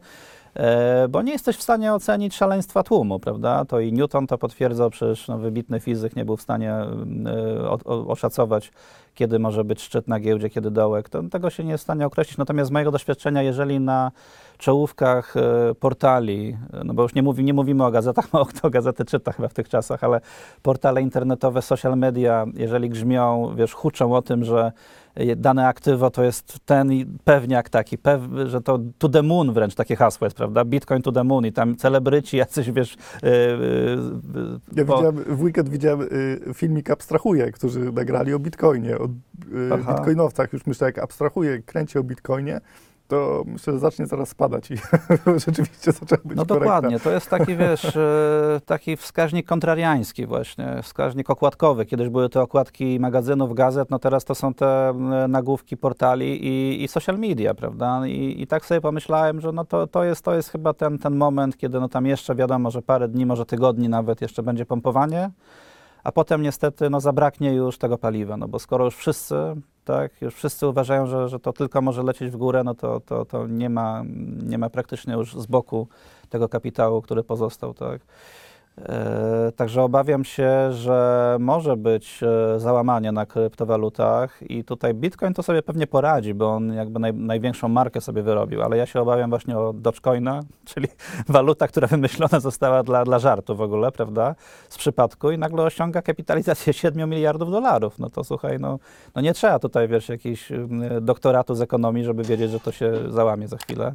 bo 1.09 1.23
nie 1.23 1.33
jesteś 1.33 1.57
w 1.57 1.63
stanie 1.63 1.95
ocenić 1.95 2.37
szaleństwa 2.37 2.83
tłumu, 2.83 3.21
prawda? 3.21 3.65
To 3.65 3.81
i 3.81 3.93
Newton 3.93 4.27
to 4.27 4.39
potwierdzał, 4.39 4.91
przecież 4.91 5.29
no, 5.29 5.39
wybitny 5.39 5.81
fizyk 5.81 6.17
nie 6.17 6.25
był 6.25 6.37
w 6.37 6.43
stanie 6.43 6.73
e, 6.73 7.71
o, 7.71 7.79
o, 7.85 8.07
oszacować, 8.07 8.73
kiedy 9.15 9.39
może 9.39 9.65
być 9.65 9.83
szczyt 9.83 10.09
na 10.09 10.21
giełdzie, 10.21 10.51
kiedy 10.51 10.71
dołek. 10.71 11.09
To, 11.09 11.23
tego 11.23 11.51
się 11.51 11.65
nie 11.65 11.71
jest 11.71 11.83
w 11.83 11.87
stanie 11.87 12.07
określić. 12.07 12.39
Natomiast 12.39 12.69
z 12.69 12.71
mojego 12.73 12.91
doświadczenia, 12.91 13.43
jeżeli 13.43 13.81
na 13.81 14.13
czołówkach 14.59 15.37
e, 15.37 15.75
portali, 15.75 16.57
e, 16.73 16.85
no 16.85 16.95
bo 16.95 17.03
już 17.03 17.15
nie, 17.15 17.23
mówi, 17.23 17.45
nie 17.45 17.55
mówimy 17.55 17.85
o 17.85 17.91
gazetach, 17.91 18.29
mało 18.33 18.47
kto 18.47 18.71
gazety 18.71 19.05
czyta 19.05 19.33
chyba 19.33 19.49
w 19.49 19.55
tych 19.55 19.69
czasach, 19.69 20.05
ale 20.05 20.21
portale 20.63 21.03
internetowe, 21.03 21.63
social 21.63 21.99
media, 21.99 22.47
jeżeli 22.55 22.91
grzmią, 22.91 23.55
wiesz, 23.57 23.75
huczą 23.75 24.15
o 24.15 24.23
tym, 24.23 24.45
że 24.45 24.61
e, 24.61 24.73
dane 25.37 25.67
aktywo 25.67 26.11
to 26.11 26.25
jest 26.25 26.59
ten 26.65 26.93
i 26.93 27.07
pewniak 27.25 27.69
taki, 27.69 27.99
pew, 27.99 28.23
że 28.47 28.61
to 28.61 28.79
to 28.99 29.09
the 29.09 29.23
moon 29.23 29.53
wręcz 29.53 29.75
takie 29.75 29.97
hasło 29.97 30.25
jest, 30.27 30.37
prawda? 30.37 30.65
Bitcoin 30.65 31.03
to 31.03 31.13
the 31.13 31.25
moon 31.25 31.47
i 31.47 31.53
tam 31.53 31.77
celebryci 31.77 32.37
jacyś, 32.37 32.71
wiesz... 32.71 32.97
e, 33.23 33.27
e, 33.27 33.59
Ja 34.77 34.85
po- 34.85 34.97
widziałem, 34.97 35.17
w 35.17 35.43
weekend 35.43 35.69
widziałem 35.69 36.03
y, 36.03 36.55
filmik 36.55 36.91
Abstrahuje, 36.91 37.53
którzy 37.53 37.93
nagrali 37.93 38.35
o 38.35 38.39
Bitcoinie, 38.39 38.99
o 38.99 39.09
bitcoinowcach. 39.79 40.53
Już 40.53 40.67
myślę, 40.67 40.87
jak 40.87 40.99
Abstrahuje 40.99 41.63
kręci 41.63 41.99
o 41.99 42.03
Bitcoinie, 42.03 42.61
to 43.11 43.43
myślę, 43.47 43.73
że 43.73 43.79
zacznie 43.79 44.07
zaraz 44.07 44.29
spadać 44.29 44.71
i 44.71 44.75
rzeczywiście 45.47 45.93
zaczęła 45.93 46.21
być 46.25 46.37
No 46.37 46.47
korekta. 46.47 46.55
dokładnie, 46.55 47.01
to 47.01 47.11
jest 47.11 47.31
taki, 47.31 47.57
wiesz, 47.57 47.97
e, 47.97 48.61
taki 48.67 48.97
wskaźnik 48.97 49.47
kontrariański 49.47 50.27
właśnie, 50.27 50.81
wskaźnik 50.83 51.31
okładkowy. 51.31 51.87
Kiedyś 51.87 52.09
były 52.09 52.29
te 52.29 52.41
okładki 52.43 53.01
magazynów, 53.01 53.55
gazet, 53.55 53.91
no 53.91 53.99
teraz 53.99 54.25
to 54.25 54.35
są 54.35 54.55
te 54.55 54.95
nagłówki 55.29 55.77
portali 55.77 56.47
i, 56.47 56.85
i 56.85 56.89
social 56.89 57.19
media, 57.19 57.55
prawda? 57.55 58.07
I, 58.07 58.43
I 58.43 58.47
tak 58.47 58.67
sobie 58.67 58.81
pomyślałem, 58.81 59.41
że 59.41 59.53
no 59.53 59.65
to, 59.65 59.87
to, 59.87 60.05
jest, 60.05 60.25
to 60.25 60.35
jest 60.35 60.49
chyba 60.49 60.75
ten, 60.75 60.99
ten 60.99 61.17
moment, 61.17 61.57
kiedy 61.57 61.81
no 61.81 61.89
tam 61.89 62.07
jeszcze 62.07 62.35
wiadomo, 62.35 62.71
że 62.71 62.83
parę 62.83 63.09
dni, 63.09 63.27
może 63.27 63.47
tygodni 63.47 63.89
nawet 63.89 64.21
jeszcze 64.21 64.43
będzie 64.43 64.67
pompowanie, 64.67 65.31
a 66.05 66.13
potem 66.13 66.43
niestety 66.43 66.91
no, 66.91 67.01
zabraknie 67.01 67.53
już 67.53 67.79
tego 67.79 67.99
paliwa, 67.99 68.37
no 68.37 68.49
bo 68.49 68.59
skoro 68.59 68.85
już 68.85 68.97
wszyscy, 68.97 69.35
tak, 69.85 70.23
już 70.23 70.35
wszyscy 70.35 70.67
uważają, 70.67 71.07
że, 71.07 71.29
że 71.29 71.41
to 71.41 71.53
tylko 71.53 71.83
może 71.83 72.03
lecieć 72.03 72.31
w 72.31 72.37
górę, 72.37 72.65
no 72.65 72.75
to, 72.75 73.01
to, 73.01 73.25
to 73.25 73.47
nie, 73.47 73.71
ma, 73.71 74.03
nie 74.43 74.59
ma 74.59 74.71
praktycznie 74.71 75.15
już 75.15 75.35
z 75.35 75.47
boku 75.47 75.89
tego 76.29 76.49
kapitału, 76.49 77.03
który 77.03 77.25
pozostał, 77.25 77.75
tak. 77.75 78.01
E, 78.89 79.53
Także 79.57 79.83
obawiam 79.83 80.25
się, 80.25 80.73
że 80.73 81.37
może 81.41 81.77
być 81.77 82.21
e, 82.23 82.61
załamanie 82.61 83.13
na 83.13 83.27
kryptowalutach 83.27 84.51
i 84.51 84.65
tutaj 84.65 84.95
Bitcoin 84.95 85.35
to 85.35 85.43
sobie 85.43 85.63
pewnie 85.63 85.87
poradzi, 85.87 86.35
bo 86.35 86.51
on 86.51 86.75
jakby 86.75 87.01
naj, 87.01 87.15
największą 87.15 87.69
markę 87.69 88.01
sobie 88.01 88.23
wyrobił, 88.23 88.63
ale 88.63 88.77
ja 88.77 88.87
się 88.87 89.01
obawiam 89.01 89.31
właśnie 89.31 89.59
o 89.59 89.73
Dogecoina, 89.73 90.41
czyli 90.75 90.89
waluta, 91.29 91.69
która 91.69 91.87
wymyślona 91.87 92.41
została 92.41 92.83
dla, 92.83 93.05
dla 93.05 93.19
żartu 93.19 93.57
w 93.57 93.61
ogóle, 93.61 93.93
prawda, 93.93 94.35
z 94.69 94.79
przypadku 94.79 95.31
i 95.31 95.39
nagle 95.39 95.63
osiąga 95.63 96.03
kapitalizację 96.03 96.73
7 96.73 97.11
miliardów 97.11 97.51
dolarów. 97.51 97.99
No 97.99 98.11
to 98.11 98.25
słuchaj, 98.25 98.59
no, 98.61 98.79
no 99.15 99.23
nie 99.23 99.35
trzeba 99.35 99.59
tutaj, 99.59 99.89
wiesz, 99.89 100.09
jakiś 100.09 100.53
y, 100.53 100.69
doktoratu 101.01 101.55
z 101.55 101.61
ekonomii, 101.61 102.05
żeby 102.05 102.23
wiedzieć, 102.23 102.51
że 102.51 102.61
to 102.61 102.73
się 102.73 102.93
załamie 103.09 103.49
za 103.49 103.57
chwilę. 103.57 103.95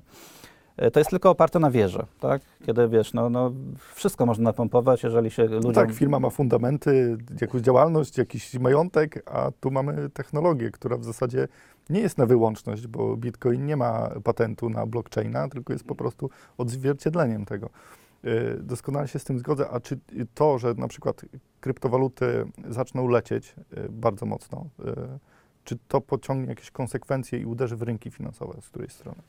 E, 0.78 0.92
To 0.92 1.00
jest 1.00 1.10
tylko 1.10 1.30
oparte 1.30 1.60
na 1.60 1.72
wierze, 1.72 2.06
tak? 2.20 2.42
Kiedy 2.66 2.88
wiesz, 2.88 3.14
no, 3.14 3.30
no 3.30 3.52
wszystko 3.94 4.26
można 4.26 4.44
napompować, 4.44 5.04
jeżeli 5.04 5.32
się 5.32 5.44
ludziom... 5.44 5.62
No 5.62 5.72
tak, 5.72 5.92
firma 5.92 6.20
ma 6.20 6.30
fundamenty, 6.30 7.18
jakąś 7.42 7.62
działalność, 7.62 8.18
jakiś 8.18 8.54
majątek, 8.60 9.24
a 9.26 9.52
tu 9.60 9.72
mamy 9.72 10.10
technologię, 10.10 10.72
która 10.72 10.98
w 10.98 11.04
zasadzie 11.04 11.48
nie 11.90 12.00
jest 12.00 12.18
na 12.18 12.26
wyłączność, 12.26 12.88
bo 12.88 13.18
Bitcoin 13.18 13.66
nie 13.66 13.78
ma 13.78 14.10
patentu 14.24 14.70
na 14.70 14.86
blockchaina, 14.86 15.50
tylko 15.50 15.74
jest 15.74 15.86
po 15.86 15.96
prostu 15.96 16.30
odzwierciedleniem 16.58 17.46
tego. 17.46 17.70
Y, 18.26 18.58
Doskonale 18.64 19.08
się 19.08 19.20
z 19.20 19.24
tym 19.24 19.40
zgodzę, 19.40 19.70
a 19.70 19.80
czy 19.80 20.00
to, 20.34 20.60
że 20.60 20.74
na 20.74 20.88
przykład 20.88 21.22
kryptowaluty 21.62 22.46
zaczną 22.70 23.08
lecieć 23.08 23.56
y, 23.78 23.90
bardzo 23.90 24.26
mocno, 24.26 24.66
czy 25.64 25.78
to 25.88 26.02
pociągnie 26.02 26.50
jakieś 26.50 26.72
konsekwencje 26.72 27.40
i 27.40 27.46
uderzy 27.46 27.76
w 27.76 27.82
rynki 27.82 28.12
finansowe 28.12 28.62
z 28.62 28.70
której 28.70 28.90
strony? 28.90 29.22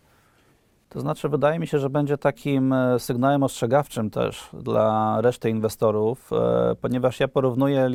To 0.88 1.00
znaczy, 1.00 1.28
wydaje 1.28 1.58
mi 1.58 1.66
się, 1.66 1.78
że 1.78 1.90
będzie 1.90 2.18
takim 2.18 2.72
e, 2.72 2.98
sygnałem 2.98 3.42
ostrzegawczym 3.42 4.10
też 4.10 4.48
dla 4.52 5.16
reszty 5.20 5.50
inwestorów, 5.50 6.30
e, 6.32 6.74
ponieważ 6.80 7.20
ja 7.20 7.28
porównuję 7.28 7.80
e, 7.80 7.90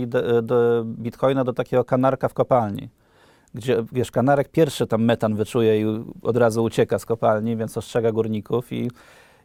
Bitcoina 0.86 1.44
do 1.44 1.54
takiego 1.54 1.84
kanarka 1.84 2.28
w 2.28 2.34
kopalni, 2.34 2.90
gdzie, 3.54 3.84
wiesz, 3.92 4.12
kanarek 4.12 4.50
pierwszy 4.50 4.88
tam 4.88 5.04
metan 5.04 5.36
wyczuje 5.36 5.82
i 5.82 5.86
od 6.22 6.38
razu 6.38 6.64
ucieka 6.64 7.00
z 7.00 7.06
kopalni, 7.06 7.58
więc 7.58 7.78
ostrzega 7.78 8.12
górników 8.12 8.72
i 8.74 8.92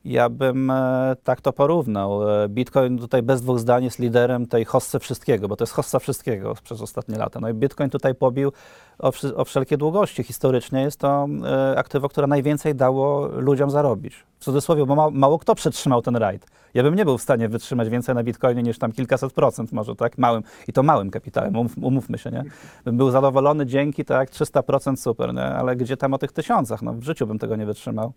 ja 0.07 0.29
bym 0.29 0.71
e, 0.71 1.17
tak 1.25 1.41
to 1.41 1.53
porównał. 1.53 2.31
E, 2.31 2.49
Bitcoin 2.49 2.99
tutaj 2.99 3.23
bez 3.23 3.43
dwóch 3.43 3.59
zdań 3.59 3.85
jest 3.85 3.99
liderem 3.99 4.47
tej 4.47 4.65
hossy 4.65 4.99
wszystkiego, 4.99 5.49
bo 5.49 5.57
to 5.57 5.65
jest 5.65 5.73
hossa 5.73 5.99
wszystkiego 5.99 6.55
przez 6.65 6.81
ostatnie 6.81 7.19
lata. 7.19 7.41
No 7.41 7.49
i 7.49 7.55
Bitcoin 7.55 7.91
tutaj 7.91 8.15
pobił 8.15 8.53
o, 8.99 9.13
o 9.37 9.45
wszelkie 9.45 9.77
długości. 9.77 10.23
Historycznie 10.23 10.83
jest 10.83 11.01
to 11.01 11.27
e, 11.45 11.79
aktywo, 11.79 12.09
które 12.09 12.27
najwięcej 12.27 12.75
dało 12.75 13.27
ludziom 13.27 13.71
zarobić. 13.71 14.25
W 14.39 14.45
cudzysłowie, 14.45 14.87
bo 14.87 14.95
ma, 14.95 15.11
mało 15.11 15.39
kto 15.39 15.55
przetrzymał 15.55 16.03
ten 16.03 16.17
rajd. 16.17 16.47
Ja 16.75 16.83
bym 16.83 16.95
nie 16.95 17.05
był 17.05 17.19
w 17.19 17.23
stanie 17.23 17.49
wytrzymać 17.49 17.89
więcej 17.89 18.15
na 18.15 18.23
Bitcoinie 18.23 18.63
niż 18.63 18.79
tam 18.79 18.93
kilkaset 18.93 19.33
procent 19.33 19.73
może, 19.73 19.97
tak? 19.97 20.19
Małym. 20.19 20.43
I 20.69 20.73
to 20.73 20.83
małym 20.83 21.11
kapitałem, 21.11 21.57
umów, 21.57 21.73
umówmy 21.83 22.19
się, 22.19 22.31
nie? 22.31 22.45
Bym 22.85 22.97
był 22.97 23.11
zadowolony 23.11 23.67
dzięki, 23.67 24.05
tak? 24.05 24.31
300% 24.31 24.97
super, 24.97 25.35
nie? 25.35 25.45
Ale 25.45 25.77
gdzie 25.77 25.97
tam 25.97 26.15
o 26.15 26.19
tych 26.19 26.33
tysiącach? 26.33 26.83
No 26.83 26.93
w 26.93 27.03
życiu 27.03 27.27
bym 27.27 27.39
tego 27.39 27.57
nie 27.57 27.67
wytrzymał. 27.67 28.13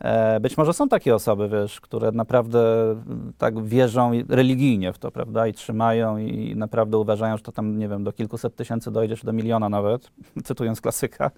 E, 0.00 0.40
Być 0.40 0.56
może 0.56 0.72
są 0.72 0.88
takie 0.88 1.14
osoby, 1.14 1.48
wiesz, 1.48 1.80
które 1.80 2.12
naprawdę 2.12 2.90
mm, 2.90 3.32
tak 3.38 3.64
wierzą 3.64 4.10
religijnie 4.28 4.92
w 4.92 4.98
to, 4.98 5.10
prawda, 5.10 5.46
i 5.46 5.52
trzymają 5.52 6.18
i 6.18 6.56
naprawdę 6.56 6.98
uważają, 6.98 7.36
że 7.36 7.42
to 7.42 7.52
tam, 7.52 7.78
nie 7.78 7.88
wiem, 7.88 8.04
do 8.04 8.12
kilkuset 8.12 8.56
tysięcy 8.56 8.90
dojdzie, 8.90 9.16
czy 9.16 9.26
do 9.26 9.32
miliona 9.32 9.68
nawet, 9.68 10.10
cytując 10.44 10.80
klasyka, 10.80 11.30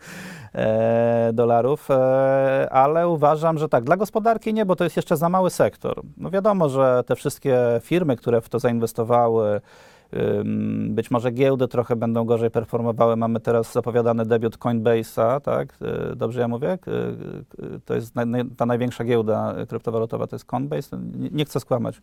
e, 0.55 1.31
dolarów, 1.33 1.91
e, 1.91 2.69
ale 2.73 3.09
uważam, 3.09 3.59
że 3.59 3.69
tak, 3.69 3.85
dla 3.85 3.97
gospodarki 3.97 4.55
nie, 4.55 4.67
bo 4.67 4.77
to 4.77 4.85
jest 4.85 4.97
jeszcze 4.97 5.17
za 5.17 5.29
mały 5.29 5.51
sektor. 5.51 6.03
No 6.17 6.31
wiadomo, 6.31 6.69
że 6.69 7.05
te 7.07 7.17
wszystkie 7.17 7.59
firmy, 7.83 8.17
które 8.17 8.41
w 8.41 8.49
to 8.49 8.59
zainwestowały, 8.59 9.61
Być 10.89 11.11
może 11.11 11.31
giełdy 11.31 11.69
trochę 11.69 11.97
będą 11.97 12.25
gorzej 12.25 12.51
performowały. 12.51 13.17
Mamy 13.17 13.41
teraz 13.41 13.73
zapowiadany 13.73 14.27
debiut 14.27 14.59
Coinbase'a, 14.59 15.41
tak? 15.41 15.79
Y, 16.13 16.17
Dobrze 16.17 16.41
ja 16.41 16.49
mówię? 16.49 16.73
Y, 16.89 17.65
y, 17.77 17.81
To 17.85 17.95
jest 17.95 18.15
ta 18.57 18.67
największa 18.67 19.05
giełda 19.05 19.55
kryptowalutowa, 19.69 20.27
to 20.27 20.37
jest 20.37 20.45
Coinbase. 20.45 20.97
Nie, 21.17 21.29
nie 21.33 21.45
chcę 21.45 21.61
skłamać. 21.61 22.03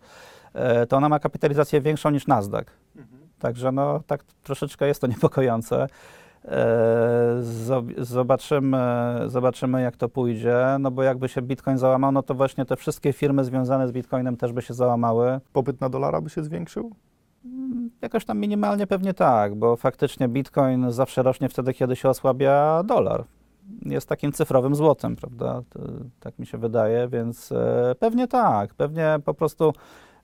E, 0.53 0.86
To 0.88 0.98
ona 0.98 1.10
ma 1.10 1.20
kapitalizację 1.20 1.81
większą 1.81 2.10
niż 2.10 2.27
Nasdaq. 2.27 2.65
Także 3.39 3.72
no, 3.72 4.00
tak 4.08 4.24
troszeczkę 4.43 4.88
jest 4.88 5.01
to 5.01 5.08
niepokojące. 5.08 5.88
E, 6.46 7.38
zob- 7.41 7.93
Zobaczymy, 8.03 8.77
zobaczymy, 9.27 9.81
jak 9.81 9.98
to 9.98 10.10
pójdzie, 10.10 10.58
no 10.79 10.91
bo 10.91 11.03
jakby 11.03 11.29
się 11.29 11.41
Bitcoin 11.41 11.77
załamał, 11.77 12.12
no 12.12 12.24
to 12.24 12.34
właśnie 12.34 12.65
te 12.65 12.75
wszystkie 12.75 13.13
firmy 13.13 13.43
związane 13.43 13.88
z 13.88 13.91
Bitcoinem 13.91 14.38
też 14.38 14.53
by 14.53 14.62
się 14.62 14.74
załamały. 14.74 15.39
Popyt 15.53 15.81
na 15.81 15.89
dolara 15.89 16.22
by 16.22 16.29
się 16.29 16.43
zwiększył? 16.43 16.91
Jakoś 18.01 18.25
tam 18.25 18.39
minimalnie 18.39 18.88
pewnie 18.88 19.13
tak, 19.13 19.55
bo 19.55 19.75
faktycznie 19.75 20.27
bitcoin 20.27 20.91
zawsze 20.91 21.24
rośnie 21.24 21.50
wtedy, 21.50 21.74
kiedy 21.74 21.95
się 21.95 22.10
osłabia 22.10 22.83
dolar. 22.83 23.24
Jest 23.86 24.10
takim 24.10 24.31
cyfrowym 24.31 24.75
złotem, 24.75 25.15
prawda? 25.15 25.62
To, 25.69 25.79
tak 26.19 26.39
mi 26.39 26.45
się 26.45 26.57
wydaje, 26.57 27.07
więc 27.07 27.51
e, 27.51 27.95
pewnie 28.00 28.27
tak. 28.27 28.74
Pewnie 28.74 29.19
po 29.25 29.33
prostu 29.33 29.74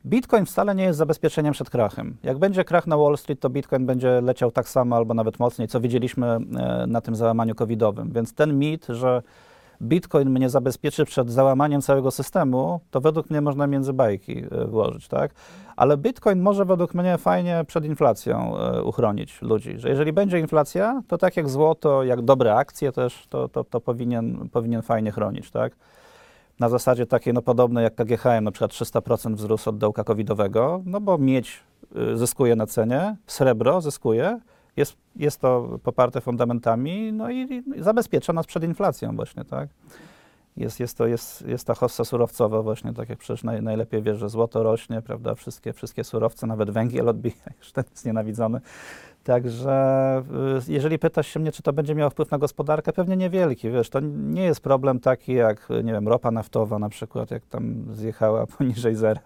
bitcoin 0.05 0.45
wcale 0.45 0.75
nie 0.75 0.83
jest 0.83 0.97
zabezpieczeniem 0.97 1.53
przed 1.53 1.69
krachem. 1.69 2.17
Jak 2.23 2.37
będzie 2.37 2.63
krach 2.63 2.87
na 2.87 2.97
Wall 2.97 3.17
Street, 3.17 3.39
to 3.39 3.49
bitcoin 3.49 3.85
będzie 3.85 4.21
leciał 4.21 4.51
tak 4.51 4.69
samo 4.69 4.95
albo 4.95 5.13
nawet 5.13 5.39
mocniej, 5.39 5.67
co 5.67 5.79
widzieliśmy 5.79 6.27
e, 6.27 6.39
na 6.87 7.01
tym 7.01 7.15
załamaniu 7.15 7.55
covidowym. 7.55 8.11
Więc 8.11 8.33
ten 8.33 8.59
mit, 8.59 8.85
że 8.89 9.21
Bitcoin 9.81 10.29
mnie 10.29 10.49
zabezpieczy 10.49 11.05
przed 11.05 11.31
załamaniem 11.31 11.81
całego 11.81 12.11
systemu, 12.11 12.79
to 12.91 13.01
według 13.01 13.29
mnie 13.29 13.41
można 13.41 13.67
między 13.67 13.93
bajki 13.93 14.43
e, 14.51 14.65
włożyć, 14.65 15.07
tak? 15.07 15.31
Ale 15.75 15.97
Bitcoin 15.97 16.41
może 16.41 16.65
według 16.65 16.93
mnie 16.93 17.17
fajnie 17.17 17.63
przed 17.67 17.85
inflacją 17.85 18.57
e, 18.57 18.83
uchronić 18.83 19.41
ludzi. 19.41 19.79
Że 19.79 19.89
jeżeli 19.89 20.13
będzie 20.13 20.39
inflacja, 20.39 21.01
to 21.07 21.17
tak 21.17 21.37
jak 21.37 21.49
złoto, 21.49 22.03
jak 22.03 22.21
dobre 22.21 22.55
akcje 22.55 22.91
też, 22.91 23.27
to, 23.29 23.49
to, 23.49 23.63
to 23.63 23.81
powinien, 23.81 24.49
powinien 24.49 24.81
fajnie 24.81 25.11
chronić, 25.11 25.51
tak? 25.51 25.75
Na 26.59 26.69
zasadzie 26.69 27.05
takiej, 27.05 27.33
no 27.33 27.41
podobnej 27.41 27.83
jak 27.83 27.95
KGHM, 27.95 28.43
na 28.43 28.51
przykład 28.51 28.71
300% 28.71 29.35
wzrósł 29.35 29.69
od 29.69 29.77
dołka 29.77 30.03
covidowego, 30.03 30.81
no 30.85 31.01
bo 31.01 31.17
miedź 31.17 31.63
y, 32.13 32.17
zyskuje 32.17 32.55
na 32.55 32.65
cenie, 32.65 33.15
srebro 33.27 33.81
zyskuje, 33.81 34.39
jest, 34.77 34.97
jest 35.15 35.41
to 35.41 35.79
poparte 35.83 36.21
fundamentami, 36.21 37.13
no 37.13 37.29
i, 37.29 37.63
i 37.75 37.83
zabezpiecza 37.83 38.33
nas 38.33 38.45
przed 38.45 38.63
inflacją 38.63 39.15
właśnie, 39.15 39.45
tak? 39.45 39.69
Jest, 40.57 40.79
jest, 40.79 40.97
to, 40.97 41.07
jest, 41.07 41.47
jest 41.47 41.67
ta 41.67 41.73
hossa 41.73 42.05
surowcowa 42.05 42.61
właśnie, 42.61 42.93
tak 42.93 43.09
jak 43.09 43.19
przecież 43.19 43.43
naj, 43.43 43.61
najlepiej 43.61 44.01
wiesz, 44.01 44.17
że 44.17 44.29
złoto 44.29 44.63
rośnie, 44.63 45.01
prawda, 45.01 45.35
wszystkie, 45.35 45.73
wszystkie 45.73 46.03
surowce, 46.03 46.47
nawet 46.47 46.71
węgiel 46.71 47.09
odbija, 47.09 47.35
już 47.59 47.71
ten 47.71 47.83
jest 47.91 48.05
nienawidzony. 48.05 48.61
Także 49.27 50.23
y, 50.67 50.71
jeżeli 50.71 50.99
pytasz 50.99 51.27
się 51.27 51.39
mnie, 51.39 51.51
czy 51.51 51.63
to 51.63 51.73
będzie 51.73 51.95
miało 51.95 52.09
wpływ 52.09 52.31
na 52.31 52.37
gospodarkę, 52.37 52.93
pewnie 52.93 53.17
niewielki, 53.17 53.71
wiesz, 53.71 53.89
to 53.89 53.99
nie 53.99 54.43
jest 54.43 54.61
problem 54.61 54.99
taki 54.99 55.33
jak, 55.33 55.69
nie 55.83 55.93
wiem, 55.93 56.07
ropa 56.07 56.31
naftowa 56.31 56.79
na 56.79 56.89
przykład, 56.89 57.31
jak 57.31 57.45
tam 57.45 57.85
zjechała 57.91 58.47
poniżej 58.57 58.95
zera. 58.95 59.21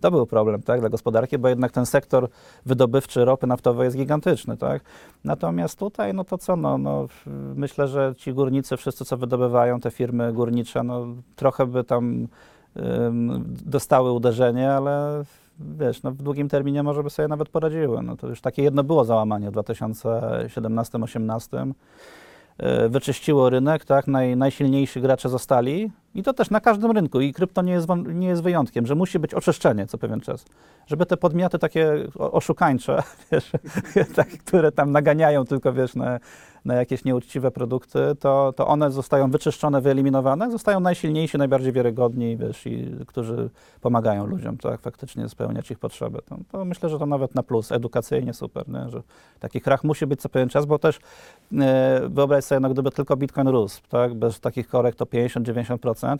To 0.00 0.10
był 0.10 0.26
problem, 0.26 0.62
tak, 0.62 0.80
dla 0.80 0.88
gospodarki, 0.88 1.38
bo 1.38 1.48
jednak 1.48 1.72
ten 1.72 1.86
sektor 1.86 2.28
wydobywczy 2.66 3.24
ropy 3.24 3.46
naftowej 3.46 3.84
jest 3.84 3.96
gigantyczny, 3.96 4.56
tak. 4.56 4.82
Natomiast 5.24 5.78
tutaj, 5.78 6.14
no 6.14 6.24
to 6.24 6.38
co, 6.38 6.56
no, 6.56 6.78
no 6.78 7.06
myślę, 7.54 7.88
że 7.88 8.14
ci 8.16 8.32
górnicy, 8.32 8.76
wszyscy 8.76 9.04
co 9.04 9.16
wydobywają, 9.16 9.80
te 9.80 9.90
firmy 9.90 10.32
górnicze, 10.32 10.82
no 10.82 11.06
trochę 11.36 11.66
by 11.66 11.84
tam 11.84 12.28
dostały 13.64 14.12
uderzenie, 14.12 14.72
ale 14.72 15.24
wiesz, 15.60 16.02
no 16.02 16.10
w 16.10 16.16
długim 16.16 16.48
terminie 16.48 16.82
może 16.82 17.02
by 17.02 17.10
sobie 17.10 17.28
nawet 17.28 17.48
poradziły. 17.48 18.02
No 18.02 18.16
to 18.16 18.28
już 18.28 18.40
takie 18.40 18.62
jedno 18.62 18.84
było 18.84 19.04
załamanie 19.04 19.50
w 19.50 19.54
2017-2018. 19.54 21.72
Yy, 22.58 22.88
Wyczyściło 22.88 23.50
rynek, 23.50 23.84
tak, 23.84 24.06
Naj, 24.06 24.36
najsilniejsi 24.36 25.00
gracze 25.00 25.28
zostali 25.28 25.90
i 26.14 26.22
to 26.22 26.32
też 26.32 26.50
na 26.50 26.60
każdym 26.60 26.90
rynku 26.90 27.20
i 27.20 27.32
krypto 27.32 27.62
nie 27.62 27.72
jest, 27.72 27.88
nie 28.06 28.26
jest 28.26 28.42
wyjątkiem, 28.42 28.86
że 28.86 28.94
musi 28.94 29.18
być 29.18 29.34
oczyszczenie 29.34 29.86
co 29.86 29.98
pewien 29.98 30.20
czas, 30.20 30.44
żeby 30.86 31.06
te 31.06 31.16
podmioty 31.16 31.58
takie 31.58 31.92
oszukańcze, 32.18 33.02
wiesz, 33.32 33.52
tak, 34.16 34.28
które 34.28 34.72
tam 34.72 34.92
naganiają 34.92 35.44
tylko, 35.44 35.72
wiesz, 35.72 35.94
na, 35.94 36.18
na 36.64 36.74
jakieś 36.74 37.04
nieuczciwe 37.04 37.50
produkty, 37.50 37.98
to, 38.20 38.52
to 38.56 38.66
one 38.66 38.90
zostają 38.90 39.30
wyczyszczone, 39.30 39.80
wyeliminowane, 39.80 40.50
zostają 40.50 40.80
najsilniejsi, 40.80 41.38
najbardziej 41.38 41.72
wiarygodni, 41.72 42.36
wiesz, 42.36 42.66
i 42.66 42.96
którzy 43.06 43.50
pomagają 43.80 44.26
ludziom, 44.26 44.58
tak, 44.58 44.80
faktycznie 44.80 45.28
spełniać 45.28 45.70
ich 45.70 45.78
potrzeby. 45.78 46.18
To, 46.28 46.36
to 46.52 46.64
myślę, 46.64 46.88
że 46.88 46.98
to 46.98 47.06
nawet 47.06 47.34
na 47.34 47.42
plus, 47.42 47.72
edukacyjnie 47.72 48.34
super, 48.34 48.68
nie? 48.68 48.90
że 48.90 49.02
taki 49.40 49.60
krach 49.60 49.84
musi 49.84 50.06
być 50.06 50.20
co 50.20 50.28
pewien 50.28 50.48
czas, 50.48 50.66
bo 50.66 50.78
też 50.78 51.00
e, 51.60 52.00
wyobraź 52.08 52.44
sobie, 52.44 52.60
no, 52.60 52.70
gdyby 52.70 52.90
tylko 52.90 53.16
Bitcoin 53.16 53.48
rósł, 53.48 53.80
tak, 53.88 54.14
bez 54.14 54.40
takich 54.40 54.68
korekt 54.68 54.98
to 54.98 55.04
50-90%, 55.04 56.16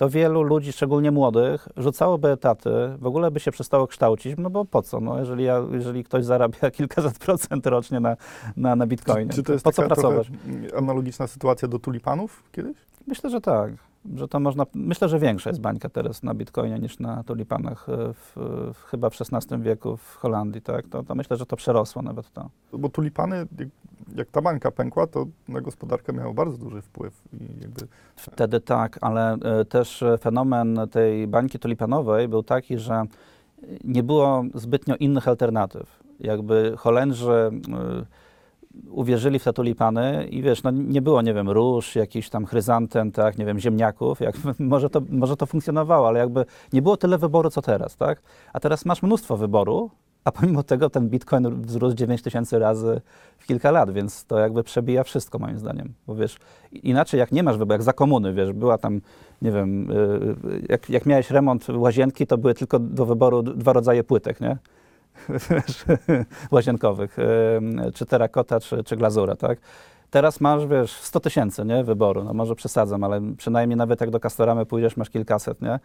to 0.00 0.08
wielu 0.08 0.42
ludzi, 0.42 0.72
szczególnie 0.72 1.10
młodych, 1.10 1.68
rzucałoby 1.76 2.28
etaty, 2.28 2.70
w 2.98 3.06
ogóle 3.06 3.30
by 3.30 3.40
się 3.40 3.52
przestało 3.52 3.86
kształcić, 3.86 4.34
no 4.38 4.50
bo 4.50 4.64
po 4.64 4.82
co? 4.82 5.00
No, 5.00 5.18
jeżeli, 5.18 5.44
ja, 5.44 5.62
jeżeli 5.72 6.04
ktoś 6.04 6.24
zarabia 6.24 6.70
kilkaset 6.76 7.18
procent 7.18 7.66
rocznie 7.66 8.00
na, 8.00 8.16
na, 8.56 8.76
na 8.76 8.86
bitcoinie, 8.86 9.30
Czy, 9.30 9.36
czy 9.36 9.42
to 9.42 9.52
jest 9.52 9.64
po 9.64 9.72
co 9.72 9.82
pracować? 9.82 10.30
analogiczna 10.76 11.26
sytuacja 11.26 11.68
do 11.68 11.78
tulipanów 11.78 12.42
kiedyś? 12.52 12.76
Myślę, 13.06 13.30
że 13.30 13.40
tak. 13.40 13.72
Że 14.16 14.28
to 14.28 14.40
można, 14.40 14.66
myślę, 14.74 15.08
że 15.08 15.18
większa 15.18 15.50
jest 15.50 15.60
bańka 15.60 15.88
teraz 15.88 16.22
na 16.22 16.34
bitcoinie 16.34 16.78
niż 16.78 16.98
na 16.98 17.22
tulipanach 17.22 17.88
e, 17.88 18.12
w, 18.12 18.32
w, 18.74 18.84
chyba 18.84 19.10
w 19.10 19.16
XVI 19.20 19.62
wieku 19.62 19.96
w 19.96 20.16
Holandii, 20.16 20.62
tak? 20.62 20.88
To, 20.88 21.02
to 21.02 21.14
myślę, 21.14 21.36
że 21.36 21.46
to 21.46 21.56
przerosło 21.56 22.02
nawet 22.02 22.32
to. 22.32 22.50
Bo 22.72 22.88
tulipany, 22.88 23.36
jak, 23.36 23.68
jak 24.14 24.30
ta 24.30 24.42
bańka 24.42 24.70
pękła, 24.70 25.06
to 25.06 25.26
na 25.48 25.60
gospodarkę 25.60 26.12
miało 26.12 26.34
bardzo 26.34 26.58
duży 26.58 26.82
wpływ 26.82 27.22
i 27.32 27.60
jakby 27.60 27.86
Wtedy 28.16 28.60
tak, 28.60 28.98
ale 29.00 29.32
e, 29.32 29.64
też 29.64 30.04
fenomen 30.20 30.78
tej 30.90 31.26
bańki 31.26 31.58
tulipanowej 31.58 32.28
był 32.28 32.42
taki, 32.42 32.78
że 32.78 33.04
nie 33.84 34.02
było 34.02 34.44
zbytnio 34.54 34.96
innych 34.96 35.28
alternatyw. 35.28 36.00
Jakby 36.20 36.74
Holendrzy 36.76 37.32
e, 37.32 37.50
uwierzyli 38.90 39.38
w 39.38 39.44
te 39.44 39.52
tulipany 39.52 40.26
i 40.30 40.42
wiesz, 40.42 40.62
no 40.62 40.70
nie 40.70 41.02
było, 41.02 41.22
nie 41.22 41.34
wiem, 41.34 41.50
róż, 41.50 41.96
jakichś 41.96 42.28
tam 42.28 42.46
chryzantem, 42.46 43.12
tak, 43.12 43.38
nie 43.38 43.44
wiem, 43.44 43.58
ziemniaków, 43.58 44.20
jak, 44.20 44.36
może, 44.58 44.90
to, 44.90 45.02
może 45.08 45.36
to 45.36 45.46
funkcjonowało, 45.46 46.08
ale 46.08 46.18
jakby 46.18 46.44
nie 46.72 46.82
było 46.82 46.96
tyle 46.96 47.18
wyboru, 47.18 47.50
co 47.50 47.62
teraz, 47.62 47.96
tak? 47.96 48.22
A 48.52 48.60
teraz 48.60 48.84
masz 48.84 49.02
mnóstwo 49.02 49.36
wyboru, 49.36 49.90
a 50.24 50.32
pomimo 50.32 50.62
tego 50.62 50.90
ten 50.90 51.08
bitcoin 51.08 51.62
wzrósł 51.62 51.96
9 51.96 52.22
tysięcy 52.22 52.58
razy 52.58 53.00
w 53.38 53.46
kilka 53.46 53.70
lat, 53.70 53.90
więc 53.90 54.24
to 54.24 54.38
jakby 54.38 54.62
przebija 54.62 55.04
wszystko 55.04 55.38
moim 55.38 55.58
zdaniem, 55.58 55.92
bo 56.06 56.14
wiesz, 56.14 56.38
inaczej 56.72 57.20
jak 57.20 57.32
nie 57.32 57.42
masz 57.42 57.56
wyboru, 57.56 57.74
jak 57.74 57.82
za 57.82 57.92
komuny, 57.92 58.32
wiesz, 58.32 58.52
była 58.52 58.78
tam, 58.78 59.00
nie 59.42 59.52
wiem, 59.52 59.90
y, 59.90 60.66
jak, 60.68 60.90
jak 60.90 61.06
miałeś 61.06 61.30
remont 61.30 61.68
łazienki, 61.68 62.26
to 62.26 62.38
były 62.38 62.54
tylko 62.54 62.78
do 62.78 63.06
wyboru 63.06 63.42
dwa 63.42 63.72
rodzaje 63.72 64.04
płytek, 64.04 64.40
nie? 64.40 64.56
Łazienkowych, 66.50 67.16
czy 67.94 68.06
terakota, 68.06 68.60
czy, 68.60 68.84
czy 68.84 68.96
glazura, 68.96 69.36
tak? 69.36 69.58
Teraz 70.10 70.40
masz, 70.40 70.66
wiesz, 70.66 70.92
100 70.92 71.20
tysięcy, 71.20 71.64
nie, 71.64 71.84
wyboru, 71.84 72.24
no 72.24 72.34
może 72.34 72.54
przesadzam, 72.54 73.04
ale 73.04 73.20
przynajmniej 73.36 73.76
nawet 73.76 74.00
jak 74.00 74.10
do 74.10 74.20
Castoramy 74.20 74.66
pójdziesz, 74.66 74.96
masz 74.96 75.10
kilkaset, 75.10 75.62
nie? 75.62 75.78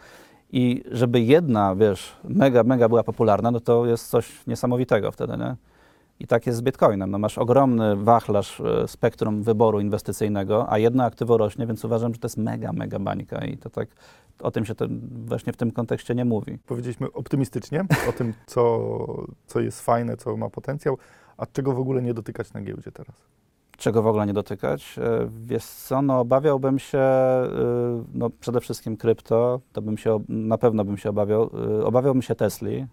I 0.52 0.84
żeby 0.92 1.22
jedna, 1.22 1.76
wiesz, 1.76 2.16
mega, 2.24 2.64
mega 2.64 2.90
była 2.90 3.04
popularna, 3.04 3.52
no 3.52 3.60
to 3.60 3.86
jest 3.86 4.10
coś 4.10 4.48
niesamowitego 4.48 5.12
wtedy, 5.12 5.38
nie? 5.38 5.56
I 6.20 6.28
tak 6.28 6.46
jest 6.46 6.58
z 6.60 6.62
Bitcoinem. 6.62 7.12
No 7.12 7.18
masz 7.20 7.38
ogromny 7.38 7.96
wachlarz 7.96 8.62
e, 8.62 8.88
spektrum 8.88 9.44
wyboru 9.44 9.80
inwestycyjnego, 9.80 10.72
a 10.72 10.78
jedno 10.78 11.04
aktywo 11.04 11.38
rośnie, 11.38 11.68
więc 11.68 11.86
uważam, 11.86 12.14
że 12.14 12.20
to 12.20 12.26
jest 12.26 12.38
mega, 12.38 12.74
mega 12.74 13.00
bańka 13.00 13.46
i 13.46 13.58
to 13.58 13.70
tak 13.70 13.90
o 14.40 14.52
tym 14.52 14.66
się 14.66 14.76
ten, 14.76 15.02
właśnie 15.26 15.54
w 15.54 15.58
tym 15.58 15.72
kontekście 15.72 16.16
nie 16.16 16.26
mówi. 16.26 16.58
powiedzieliśmy 16.68 17.12
optymistycznie 17.12 17.86
o 18.10 18.12
tym, 18.12 18.34
co, 18.46 18.80
co 19.48 19.60
jest 19.60 19.82
fajne, 19.82 20.18
co 20.18 20.38
ma 20.38 20.50
potencjał, 20.50 20.98
a 21.38 21.46
czego 21.46 21.74
w 21.74 21.80
ogóle 21.80 22.02
nie 22.02 22.14
dotykać 22.14 22.54
na 22.54 22.62
giełdzie 22.62 22.92
teraz. 22.92 23.16
Czego 23.78 24.02
w 24.04 24.08
ogóle 24.08 24.26
nie 24.26 24.34
dotykać? 24.34 24.96
E, 25.00 25.28
Wiesz 25.46 25.66
co, 25.66 26.02
no 26.02 26.20
obawiałbym 26.20 26.80
się, 26.80 26.98
e, 26.98 27.50
no 28.14 28.30
przede 28.30 28.62
wszystkim 28.62 28.98
krypto, 28.98 29.60
to 29.74 29.82
bym 29.82 29.98
się, 29.98 30.24
na 30.30 30.58
pewno 30.58 30.86
bym 30.86 30.98
się 30.98 31.10
obawiał. 31.10 31.50
Obawiałbym 31.84 32.22
się 32.22 32.36
Tesli. 32.36 32.86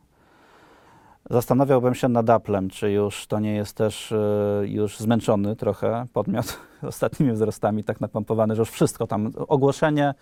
Zastanawiałbym 1.31 1.95
się 1.95 2.09
nad 2.09 2.31
Applem, 2.31 2.71
czy 2.71 2.91
już 2.91 3.27
to 3.27 3.41
nie 3.41 3.55
jest 3.55 3.77
też 3.77 4.13
e, 4.13 4.17
już 4.65 4.99
zmęczony 4.99 5.57
trochę 5.57 6.07
podmiot 6.13 6.59
ostatnimi 6.83 7.33
wzrostami, 7.33 7.85
tak 7.85 8.01
napompowany, 8.01 8.57
że 8.57 8.63
już 8.63 8.71
wszystko 8.71 9.07
tam, 9.07 9.33
ogłoszenie 9.49 10.15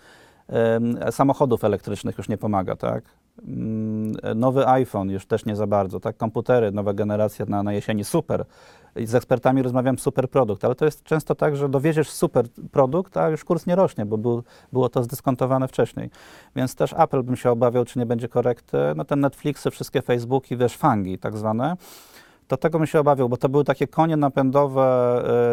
samochodów 1.11 1.63
elektrycznych 1.63 2.17
już 2.17 2.29
nie 2.29 2.37
pomaga, 2.37 2.75
tak? 2.75 3.03
Mm, 3.47 4.13
Nowy 4.35 4.67
iPhone 4.67 5.09
już 5.09 5.25
też 5.25 5.45
nie 5.45 5.55
za 5.55 5.67
bardzo, 5.67 5.99
tak? 5.99 6.17
Komputery, 6.17 6.71
nowa 6.71 6.93
generacja 6.93 7.45
na, 7.45 7.63
na 7.63 7.73
jesieni, 7.73 8.03
super. 8.03 8.45
Z 8.95 9.15
ekspertami 9.15 9.61
rozmawiam, 9.61 9.99
super 9.99 10.29
produkt, 10.29 10.65
ale 10.65 10.75
to 10.75 10.85
jest 10.85 11.03
często 11.03 11.35
tak, 11.35 11.55
że 11.55 11.69
dowieziesz 11.69 12.09
super 12.09 12.45
produkt, 12.71 13.17
a 13.17 13.29
już 13.29 13.43
kurs 13.43 13.67
nie 13.67 13.75
rośnie, 13.75 14.05
bo 14.05 14.17
był, 14.17 14.43
było 14.73 14.89
to 14.89 15.03
zdyskontowane 15.03 15.67
wcześniej. 15.67 16.09
Więc 16.55 16.75
też 16.75 16.93
Apple 16.97 17.23
bym 17.23 17.35
się 17.35 17.51
obawiał, 17.51 17.85
czy 17.85 17.99
nie 17.99 18.05
będzie 18.05 18.27
korekty. 18.27 18.77
No 18.95 19.05
te 19.05 19.15
Netflixy, 19.15 19.71
wszystkie 19.71 20.01
Facebooki, 20.01 20.57
wiesz, 20.57 20.77
fangi 20.77 21.17
tak 21.17 21.37
zwane, 21.37 21.75
to 22.51 22.57
tego 22.57 22.77
bym 22.77 22.87
się 22.87 22.99
obawiał, 22.99 23.29
bo 23.29 23.37
to 23.37 23.49
były 23.49 23.63
takie 23.63 23.87
konie 23.87 24.17
napędowe 24.17 24.83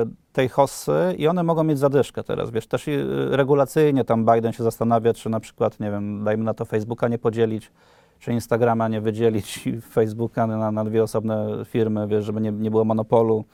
e, 0.02 0.06
tej 0.32 0.48
hossy 0.48 1.14
i 1.18 1.28
one 1.28 1.42
mogą 1.42 1.64
mieć 1.64 1.78
zadyszkę 1.78 2.24
teraz, 2.24 2.50
wiesz, 2.50 2.66
też 2.66 2.88
e, 2.88 2.92
regulacyjnie 3.30 4.04
tam 4.04 4.26
Biden 4.26 4.52
się 4.52 4.62
zastanawia, 4.62 5.14
czy 5.14 5.30
na 5.30 5.40
przykład, 5.40 5.80
nie 5.80 5.90
wiem, 5.90 6.24
dajmy 6.24 6.44
na 6.44 6.54
to 6.54 6.64
Facebooka 6.64 7.08
nie 7.08 7.18
podzielić, 7.18 7.72
czy 8.18 8.32
Instagrama 8.32 8.88
nie 8.88 9.00
wydzielić 9.00 9.68
Facebooka 9.92 10.46
na, 10.46 10.72
na 10.72 10.84
dwie 10.84 11.02
osobne 11.02 11.64
firmy, 11.64 12.06
wiesz, 12.06 12.24
żeby 12.24 12.40
nie, 12.40 12.52
nie 12.52 12.70
było 12.70 12.84
monopolu. 12.84 13.44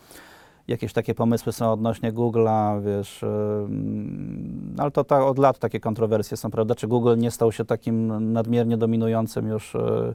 Jakieś 0.68 0.92
takie 0.92 1.14
pomysły 1.14 1.52
są 1.52 1.72
odnośnie 1.72 2.12
Google'a, 2.12 2.82
wiesz, 2.82 3.22
ym, 3.22 4.74
ale 4.78 4.90
to 4.90 5.04
tak 5.04 5.22
od 5.22 5.38
lat 5.38 5.58
takie 5.58 5.80
kontrowersje 5.80 6.36
są, 6.36 6.50
prawda? 6.50 6.74
Czy 6.74 6.88
Google 6.88 7.16
nie 7.18 7.30
stał 7.30 7.52
się 7.52 7.64
takim 7.64 8.32
nadmiernie 8.32 8.76
dominującym 8.76 9.48
już 9.48 9.74
y, 9.74 10.14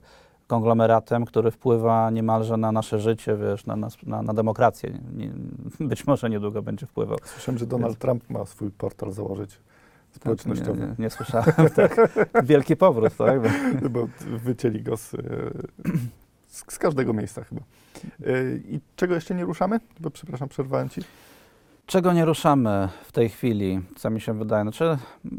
konglomeratem, 0.49 1.25
który 1.25 1.51
wpływa 1.51 2.09
niemalże 2.09 2.57
na 2.57 2.71
nasze 2.71 2.99
życie, 2.99 3.37
wiesz, 3.37 3.65
na, 3.65 3.75
nas, 3.75 3.97
na, 4.03 4.21
na 4.21 4.33
demokrację. 4.33 4.99
Nie, 5.13 5.31
być 5.87 6.07
może 6.07 6.29
niedługo 6.29 6.61
będzie 6.61 6.85
wpływał. 6.85 7.17
Słyszałem, 7.23 7.59
że 7.59 7.65
Donald 7.65 7.93
Więc- 7.93 7.99
Trump 7.99 8.29
ma 8.29 8.45
swój 8.45 8.71
portal 8.71 9.11
założyć 9.11 9.59
społecznościowy, 10.11 10.81
Nie, 10.81 10.87
nie, 10.87 10.95
nie 10.99 11.09
słyszałem. 11.09 11.53
tak. 11.75 12.11
Wielki 12.43 12.75
powrót, 12.75 13.17
tak? 13.17 13.41
bo 13.93 14.07
wycięli 14.37 14.81
go 14.81 14.97
z, 14.97 15.13
e, 15.13 15.17
z, 16.47 16.63
z 16.73 16.79
każdego 16.79 17.13
miejsca 17.13 17.43
chyba. 17.43 17.61
E, 17.61 18.55
I 18.55 18.79
czego 18.95 19.15
jeszcze 19.15 19.35
nie 19.35 19.45
ruszamy? 19.45 19.79
Bo 19.99 20.09
przepraszam, 20.09 20.49
przerwałem 20.49 20.89
ci. 20.89 21.01
Czego 21.89 22.13
nie 22.13 22.25
ruszamy 22.25 22.89
w 23.03 23.11
tej 23.11 23.29
chwili, 23.29 23.81
co 23.95 24.09
mi 24.09 24.21
się 24.21 24.33
wydaje? 24.33 24.63
Znaczy, 24.63 24.97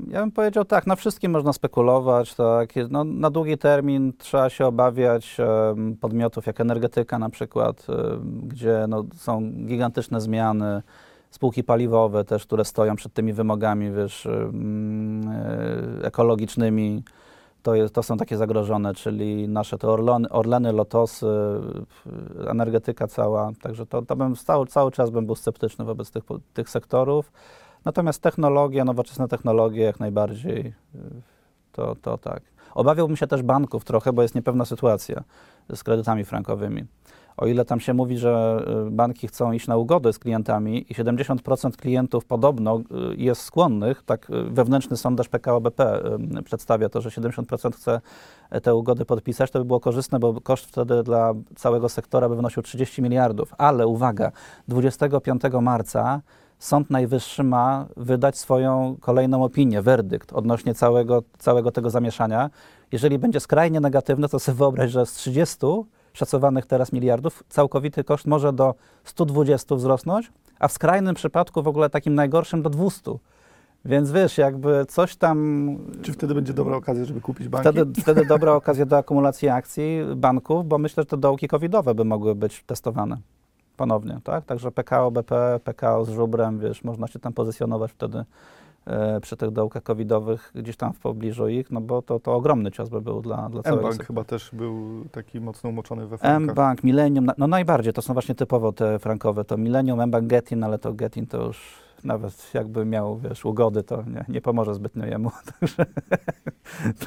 ja 0.08 0.20
bym 0.20 0.30
powiedział 0.30 0.64
tak, 0.64 0.86
na 0.86 0.96
wszystkim 0.96 1.32
można 1.32 1.52
spekulować, 1.52 2.34
tak, 2.34 2.68
no, 2.90 3.04
na 3.04 3.30
długi 3.30 3.58
termin 3.58 4.12
trzeba 4.18 4.50
się 4.50 4.66
obawiać 4.66 5.36
em, 5.40 5.96
podmiotów 5.96 6.46
jak 6.46 6.60
energetyka 6.60 7.18
na 7.18 7.30
przykład, 7.30 7.86
em, 7.88 8.40
gdzie 8.44 8.84
no, 8.88 9.04
są 9.14 9.52
gigantyczne 9.66 10.20
zmiany, 10.20 10.82
spółki 11.30 11.64
paliwowe 11.64 12.24
też, 12.24 12.46
które 12.46 12.64
stoją 12.64 12.96
przed 12.96 13.12
tymi 13.12 13.32
wymogami, 13.32 13.92
wiesz, 13.92 14.26
e, 14.26 14.50
ekologicznymi, 16.02 17.02
to, 17.62 17.74
jest, 17.74 17.94
to 17.94 18.02
są 18.02 18.16
takie 18.16 18.36
zagrożone, 18.36 18.94
czyli 18.94 19.48
nasze 19.48 19.78
te 19.78 19.88
Orlony, 19.88 20.28
Orleny, 20.28 20.72
Lotosy, 20.72 21.26
energetyka 22.48 23.06
cała, 23.06 23.50
także 23.62 23.86
to, 23.86 24.02
to 24.02 24.16
bym 24.16 24.36
cały, 24.36 24.66
cały 24.66 24.90
czas 24.90 25.10
bym 25.10 25.26
był 25.26 25.34
sceptyczny 25.34 25.84
wobec 25.84 26.10
tych, 26.10 26.24
tych 26.54 26.70
sektorów. 26.70 27.32
Natomiast 27.84 28.22
technologie, 28.22 28.84
nowoczesne 28.84 29.28
technologie 29.28 29.82
jak 29.82 30.00
najbardziej, 30.00 30.74
to, 31.72 31.96
to 32.02 32.18
tak. 32.18 32.42
Obawiałbym 32.74 33.16
się 33.16 33.26
też 33.26 33.42
banków 33.42 33.84
trochę, 33.84 34.12
bo 34.12 34.22
jest 34.22 34.34
niepewna 34.34 34.64
sytuacja 34.64 35.24
z 35.74 35.84
kredytami 35.84 36.24
frankowymi. 36.24 36.84
O 37.36 37.46
ile 37.46 37.64
tam 37.64 37.80
się 37.80 37.94
mówi, 37.94 38.18
że 38.18 38.64
y, 38.88 38.90
banki 38.90 39.28
chcą 39.28 39.52
iść 39.52 39.66
na 39.66 39.76
ugody 39.76 40.12
z 40.12 40.18
klientami 40.18 40.86
i 40.92 40.94
70% 40.94 41.76
klientów 41.76 42.24
podobno 42.24 42.78
y, 42.78 42.82
jest 43.16 43.42
skłonnych, 43.42 44.02
tak 44.02 44.30
y, 44.30 44.44
wewnętrzny 44.44 44.96
sondaż 44.96 45.28
PKO 45.28 45.60
BP 45.60 46.02
y, 46.38 46.42
przedstawia 46.42 46.88
to, 46.88 47.00
że 47.00 47.10
70% 47.10 47.72
chce 47.72 48.00
e, 48.50 48.60
te 48.60 48.74
ugody 48.74 49.04
podpisać, 49.04 49.50
to 49.50 49.58
by 49.58 49.64
było 49.64 49.80
korzystne, 49.80 50.18
bo 50.18 50.40
koszt 50.40 50.66
wtedy 50.66 51.02
dla 51.02 51.32
całego 51.56 51.88
sektora 51.88 52.28
by 52.28 52.36
wynosił 52.36 52.62
30 52.62 53.02
miliardów. 53.02 53.54
Ale 53.58 53.86
uwaga, 53.86 54.32
25 54.68 55.42
marca 55.62 56.20
Sąd 56.60 56.90
Najwyższy 56.90 57.44
ma 57.44 57.86
wydać 57.96 58.38
swoją 58.38 58.96
kolejną 59.00 59.44
opinię, 59.44 59.82
werdykt 59.82 60.32
odnośnie 60.32 60.74
całego, 60.74 61.22
całego 61.38 61.70
tego 61.70 61.90
zamieszania. 61.90 62.50
Jeżeli 62.92 63.18
będzie 63.18 63.40
skrajnie 63.40 63.80
negatywny, 63.80 64.28
to 64.28 64.38
sobie 64.38 64.58
wyobraź, 64.58 64.90
że 64.90 65.06
z 65.06 65.12
30 65.12 65.56
szacowanych 66.12 66.66
teraz 66.66 66.92
miliardów 66.92 67.44
całkowity 67.48 68.04
koszt 68.04 68.26
może 68.26 68.52
do 68.52 68.74
120 69.04 69.74
wzrosnąć, 69.74 70.32
a 70.58 70.68
w 70.68 70.72
skrajnym 70.72 71.14
przypadku 71.14 71.62
w 71.62 71.68
ogóle 71.68 71.90
takim 71.90 72.14
najgorszym 72.14 72.62
do 72.62 72.70
200. 72.70 73.10
Więc 73.84 74.12
wiesz, 74.12 74.38
jakby 74.38 74.86
coś 74.88 75.16
tam 75.16 75.76
Czy 76.02 76.12
wtedy 76.12 76.34
będzie 76.34 76.52
dobra 76.52 76.76
okazja, 76.76 77.04
żeby 77.04 77.20
kupić 77.20 77.48
banki? 77.48 77.68
Wtedy, 77.68 78.02
wtedy 78.02 78.24
dobra 78.24 78.52
okazja 78.52 78.86
do 78.86 78.98
akumulacji 78.98 79.48
akcji 79.48 80.00
banków, 80.16 80.68
bo 80.68 80.78
myślę, 80.78 81.02
że 81.02 81.06
te 81.06 81.16
dołki 81.16 81.48
covidowe 81.48 81.94
by 81.94 82.04
mogły 82.04 82.34
być 82.34 82.64
testowane 82.66 83.16
ponownie, 83.76 84.20
tak? 84.24 84.44
Także 84.44 84.72
PKO, 84.72 85.10
BP, 85.10 85.60
PKO 85.64 86.04
z 86.04 86.10
żubrem, 86.10 86.58
wiesz, 86.58 86.84
można 86.84 87.06
się 87.06 87.18
tam 87.18 87.32
pozycjonować 87.32 87.92
wtedy 87.92 88.18
e, 88.18 88.24
przy 89.22 89.36
tych 89.36 89.50
dołkach 89.50 89.82
covidowych, 89.82 90.52
gdzieś 90.54 90.76
tam 90.76 90.92
w 90.92 90.98
pobliżu 90.98 91.48
ich, 91.48 91.70
no 91.70 91.80
bo 91.80 92.02
to, 92.02 92.20
to 92.20 92.34
ogromny 92.34 92.70
cios 92.70 92.88
by 92.88 93.00
był 93.00 93.22
dla, 93.22 93.48
dla 93.48 93.62
całego 93.62 93.80
M-Bank 93.80 93.94
sektora. 93.94 94.06
chyba 94.06 94.24
też 94.24 94.50
był 94.52 95.04
taki 95.12 95.40
mocno 95.40 95.70
umoczony 95.70 96.06
we 96.06 96.18
frankach. 96.18 96.50
M-Bank, 96.50 96.84
Millennium, 96.84 97.26
no 97.38 97.46
najbardziej, 97.46 97.92
to 97.92 98.02
są 98.02 98.12
właśnie 98.12 98.34
typowo 98.34 98.72
te 98.72 98.98
frankowe, 98.98 99.44
to 99.44 99.56
Millennium, 99.56 100.00
M-Bank, 100.00 100.26
Getin, 100.26 100.64
ale 100.64 100.78
to 100.78 100.92
Getin 100.92 101.26
to 101.26 101.46
już 101.46 101.78
nawet 102.04 102.50
jakby 102.54 102.84
miał, 102.84 103.18
wiesz, 103.18 103.44
ugody, 103.44 103.82
to 103.82 104.02
nie, 104.02 104.24
nie 104.28 104.40
pomoże 104.40 104.74
zbytnio 104.74 105.06
jemu. 105.06 105.30
Także 105.60 105.86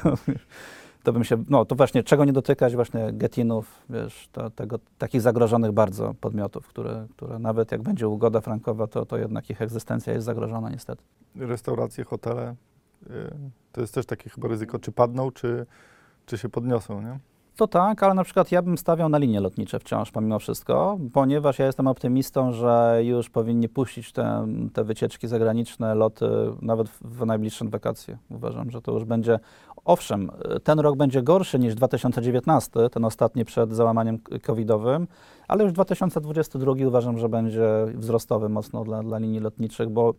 to, 0.02 0.14
to 1.04 1.12
bym 1.12 1.24
się, 1.24 1.44
no 1.48 1.64
to 1.64 1.74
właśnie, 1.74 2.02
czego 2.02 2.24
nie 2.24 2.32
dotykać, 2.32 2.74
właśnie 2.74 3.12
Getinów, 3.12 3.82
wiesz, 3.90 4.28
to, 4.32 4.50
tego, 4.50 4.78
takich 4.98 5.20
zagrożonych 5.20 5.72
bardzo 5.72 6.14
podmiotów, 6.20 6.68
które, 6.68 7.06
które 7.10 7.38
nawet 7.38 7.72
jak 7.72 7.82
będzie 7.82 8.08
ugoda 8.08 8.40
frankowa, 8.40 8.86
to, 8.86 9.06
to 9.06 9.16
jednak 9.16 9.50
ich 9.50 9.62
egzystencja 9.62 10.12
jest 10.12 10.26
zagrożona 10.26 10.70
niestety. 10.70 11.02
Restauracje, 11.36 12.04
hotele, 12.04 12.54
y, 13.02 13.06
to 13.72 13.80
jest 13.80 13.94
też 13.94 14.06
takie 14.06 14.30
chyba 14.30 14.48
ryzyko, 14.48 14.78
czy 14.78 14.92
padną, 14.92 15.30
czy, 15.30 15.66
czy 16.26 16.38
się 16.38 16.48
podniosą, 16.48 17.02
nie? 17.02 17.18
To 17.56 17.66
tak, 17.66 18.02
ale 18.02 18.14
na 18.14 18.24
przykład 18.24 18.52
ja 18.52 18.62
bym 18.62 18.78
stawiał 18.78 19.08
na 19.08 19.18
linie 19.18 19.40
lotnicze 19.40 19.78
wciąż 19.78 20.10
pomimo 20.10 20.38
wszystko, 20.38 20.98
ponieważ 21.12 21.58
ja 21.58 21.66
jestem 21.66 21.86
optymistą, 21.86 22.52
że 22.52 23.00
już 23.04 23.30
powinni 23.30 23.68
puścić 23.68 24.12
te, 24.12 24.46
te 24.72 24.84
wycieczki 24.84 25.28
zagraniczne, 25.28 25.94
loty 25.94 26.26
nawet 26.62 26.88
w, 26.88 27.02
w 27.02 27.26
najbliższe 27.26 27.64
wakacje. 27.68 28.18
Uważam, 28.30 28.70
że 28.70 28.82
to 28.82 28.92
już 28.92 29.04
będzie, 29.04 29.38
owszem, 29.84 30.30
ten 30.64 30.80
rok 30.80 30.96
będzie 30.96 31.22
gorszy 31.22 31.58
niż 31.58 31.74
2019, 31.74 32.90
ten 32.90 33.04
ostatni 33.04 33.44
przed 33.44 33.72
załamaniem 33.72 34.18
covidowym, 34.42 35.06
ale 35.48 35.64
już 35.64 35.72
2022 35.72 36.72
uważam, 36.86 37.18
że 37.18 37.28
będzie 37.28 37.68
wzrostowy 37.94 38.48
mocno 38.48 38.84
dla, 38.84 39.02
dla 39.02 39.18
linii 39.18 39.40
lotniczych, 39.40 39.88
bo 39.88 40.14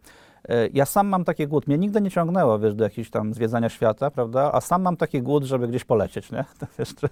e, 0.50 0.68
ja 0.74 0.86
sam 0.86 1.08
mam 1.08 1.24
taki 1.24 1.48
głód. 1.48 1.68
Mnie 1.68 1.78
nigdy 1.78 2.02
nie 2.02 2.12
ciągnęło, 2.12 2.60
wiesz, 2.60 2.76
do 2.76 2.84
jakichś 2.84 3.10
tam 3.10 3.34
zwiedzania 3.34 3.70
świata, 3.70 4.12
prawda? 4.12 4.52
A 4.54 4.62
sam 4.62 4.82
mam 4.82 4.98
taki 4.98 5.22
głód, 5.22 5.44
żeby 5.44 5.68
gdzieś 5.68 5.84
polecieć, 5.84 6.32
nie? 6.32 6.46
To 6.60 6.66
wiesz, 6.80 6.96
czy, 6.96 7.10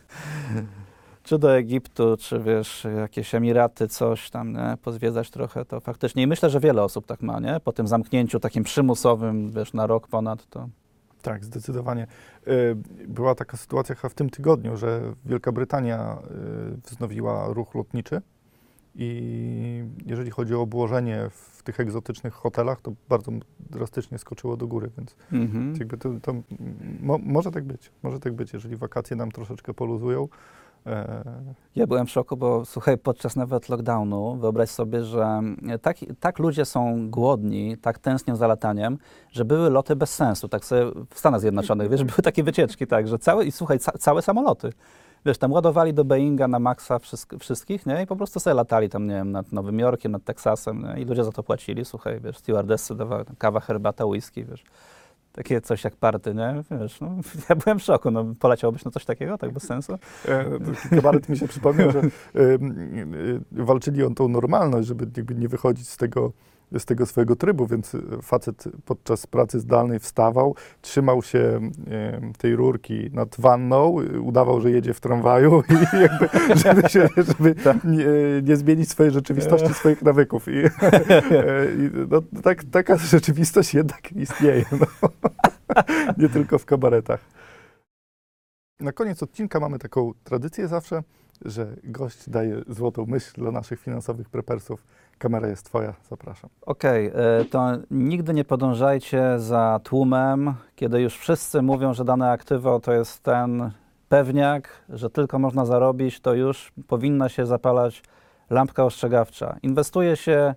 czy 1.24 1.39
do 1.39 1.56
Egiptu, 1.56 2.18
czy 2.20 2.39
wiesz, 2.39 2.88
jakieś 2.98 3.36
Emiraty, 3.36 3.88
coś 3.88 4.30
tam, 4.30 4.54
nie? 4.54 4.78
Pozwiedzać 4.82 5.30
trochę, 5.30 5.66
to 5.66 5.80
faktycznie. 5.80 6.24
I 6.24 6.28
myślę, 6.28 6.50
że 6.50 6.60
wiele 6.60 6.84
osób 6.84 7.06
tak 7.06 7.22
ma, 7.22 7.39
nie? 7.39 7.60
Po 7.63 7.72
tym 7.72 7.88
zamknięciu 7.88 8.39
takim 8.39 8.63
przymusowym, 8.63 9.52
wiesz, 9.52 9.74
na 9.74 9.88
rok 9.88 10.08
ponad, 10.08 10.50
to... 10.50 10.68
Tak, 11.24 11.46
zdecydowanie. 11.46 12.08
Y, 12.48 12.76
Była 13.08 13.36
taka 13.36 13.58
sytuacja 13.58 13.96
chyba 13.96 14.10
w 14.10 14.14
tym 14.14 14.30
tygodniu, 14.30 14.78
że 14.78 15.02
Wielka 15.26 15.52
Brytania 15.52 16.18
y, 16.74 16.78
wznowiła 16.88 17.48
ruch 17.54 17.76
lotniczy 17.76 18.22
i 18.96 19.84
jeżeli 20.06 20.32
chodzi 20.32 20.56
o 20.56 20.62
obłożenie 20.62 21.30
w 21.32 21.64
tych 21.64 21.80
egzotycznych 21.80 22.34
hotelach, 22.34 22.82
to 22.82 22.94
bardzo 23.10 23.32
drastycznie 23.60 24.18
skoczyło 24.18 24.58
do 24.58 24.68
góry, 24.68 24.92
więc 24.98 25.16
Mhm. 25.32 25.76
jakby 25.80 25.98
to, 25.98 26.10
to 26.22 26.34
mo, 27.02 27.18
może 27.18 27.52
tak 27.52 27.64
być, 27.64 27.92
może 28.04 28.20
tak 28.20 28.34
być, 28.34 28.54
jeżeli 28.54 28.76
wakacje 28.76 29.16
nam 29.18 29.32
troszeczkę 29.32 29.74
poluzują. 29.74 30.28
E, 30.88 31.24
Ja 31.76 31.88
byłem 31.88 32.06
w 32.06 32.12
szoku, 32.12 32.38
bo 32.38 32.65
słuchaj, 32.65 32.98
podczas 32.98 33.36
nawet 33.36 33.69
lockdownu 33.69 34.36
wyobraź 34.36 34.69
sobie, 34.69 35.04
że 35.04 35.41
tak, 35.82 35.98
tak 36.19 36.39
ludzie 36.39 36.65
są 36.65 37.10
głodni, 37.10 37.78
tak 37.78 38.00
tęsknią 38.00 38.36
za 38.36 38.48
lataniem, 38.48 38.98
że 39.32 39.46
były 39.46 39.69
loty 39.69 39.96
bez 39.96 40.15
sensu. 40.15 40.48
Tak 40.48 40.65
sobie 40.65 40.86
w 41.10 41.19
Stanach 41.19 41.41
Zjednoczonych, 41.41 41.89
wiesz, 41.89 42.04
były 42.04 42.17
takie 42.24 42.43
wycieczki, 42.43 42.88
tak, 42.88 43.08
że 43.08 43.19
całe, 43.19 43.46
i 43.46 43.52
słuchaj, 43.52 43.80
ca, 43.80 43.91
całe 43.91 44.22
samoloty. 44.22 44.69
Wiesz, 45.26 45.38
tam 45.38 45.52
ładowali 45.52 45.93
do 45.93 46.06
Boeinga 46.06 46.48
na 46.48 46.60
maksa 46.60 47.00
wszystk, 47.00 47.36
wszystkich, 47.39 47.86
nie? 47.86 48.04
I 48.04 48.08
po 48.08 48.15
prostu 48.15 48.39
sobie 48.39 48.54
latali 48.54 48.89
tam, 48.89 49.08
nie 49.08 49.15
wiem, 49.15 49.32
nad 49.32 49.52
Nowym 49.52 49.80
Jorkiem, 49.80 50.12
nad 50.12 50.24
Teksasem, 50.24 50.82
nie? 50.82 51.02
I 51.02 51.06
ludzie 51.06 51.24
za 51.24 51.32
to 51.32 51.43
płacili, 51.43 51.86
słuchaj, 51.86 52.19
wiesz, 52.19 52.38
stewardessy 52.38 52.96
dawały 52.96 53.26
kawa, 53.38 53.60
herbata, 53.60 54.06
whisky, 54.06 54.46
wiesz. 54.46 54.63
Takie 55.34 55.62
coś 55.62 55.84
jak 55.84 55.96
party, 55.96 56.34
nie? 56.34 56.63
Wiesz, 56.72 57.02
no, 57.02 57.15
ja 57.50 57.56
byłem 57.56 57.80
w 57.80 57.84
szoku, 57.84 58.12
no, 58.12 58.26
poleciałbyś 58.39 58.86
na 58.86 58.91
coś 58.91 59.06
takiego, 59.06 59.38
tak 59.38 59.52
bez 59.52 59.63
sensu? 59.63 59.93
E, 60.28 60.46
Kabaret 60.89 61.30
mi 61.30 61.38
się 61.38 61.48
przypomniał, 61.48 61.91
że 61.91 62.00
m, 62.00 62.12
e, 63.54 63.63
walczyli 63.63 64.04
o 64.04 64.10
tą 64.10 64.28
normalność, 64.28 64.88
żeby 64.88 65.36
nie 65.36 65.48
wychodzić 65.48 65.89
z 65.89 65.98
tego, 65.98 66.32
z 66.80 66.86
tego 66.86 67.06
swojego 67.06 67.36
trybu, 67.36 67.68
więc 67.68 67.98
facet 68.22 68.64
podczas 68.86 69.28
pracy 69.28 69.60
zdalnej 69.60 70.00
wstawał, 70.00 70.56
trzymał 70.82 71.24
się 71.24 71.60
e, 71.92 72.32
tej 72.38 72.56
rurki 72.56 73.10
nad 73.14 73.36
wanną, 73.40 74.00
e, 74.00 74.20
udawał, 74.20 74.62
że 74.62 74.72
jedzie 74.72 74.94
w 74.94 75.00
tramwaju 75.00 75.64
i 75.94 76.02
jakby, 76.02 76.30
żeby, 76.56 76.90
się, 76.90 77.08
żeby 77.18 77.56
nie, 77.84 78.06
nie 78.44 78.56
zmienić 78.56 78.90
swojej 78.90 79.12
rzeczywistości, 79.12 79.74
swoich 79.74 80.02
nawyków. 80.02 80.48
I, 80.48 80.52
e, 80.58 80.70
i 81.78 81.90
no, 82.10 82.22
tak, 82.44 82.64
taka 82.64 82.98
rzeczywistość 82.98 83.74
jednak 83.74 84.12
istnieje, 84.12 84.66
no. 84.72 85.10
nie 86.18 86.30
tylko 86.30 86.60
w 86.60 86.66
kabaretach. 86.66 87.20
Na 88.80 88.92
koniec 88.92 89.24
odcinka 89.24 89.60
mamy 89.60 89.80
taką 89.80 90.12
tradycję 90.24 90.68
zawsze, 90.68 91.04
że 91.46 91.68
gość 91.84 92.30
daje 92.30 92.62
złotą 92.68 93.06
myśl 93.06 93.32
dla 93.42 93.52
naszych 93.52 93.80
finansowych 93.80 94.30
prepersów. 94.30 94.84
Kamera 95.18 95.48
jest 95.48 95.66
twoja, 95.66 95.94
zapraszam. 96.10 96.50
Okej, 96.62 97.08
e, 97.08 97.46
to 97.46 97.72
nigdy 97.92 98.34
nie 98.34 98.46
podążajcie 98.46 99.40
za 99.40 99.80
tłumem, 99.84 100.54
kiedy 100.76 101.02
już 101.02 101.18
wszyscy 101.18 101.62
mówią, 101.62 101.94
że 101.94 102.06
dane 102.06 102.32
aktywo 102.32 102.80
to 102.80 102.94
jest 102.94 103.24
ten 103.24 103.72
pewniak, 104.10 104.70
że 104.90 105.10
tylko 105.10 105.40
można 105.40 105.66
zarobić, 105.66 106.20
to 106.20 106.34
już 106.34 106.72
powinna 106.88 107.30
się 107.30 107.46
zapalać 107.46 108.04
lampka 108.50 108.86
ostrzegawcza. 108.86 109.58
Inwestuje 109.64 110.16
się 110.16 110.56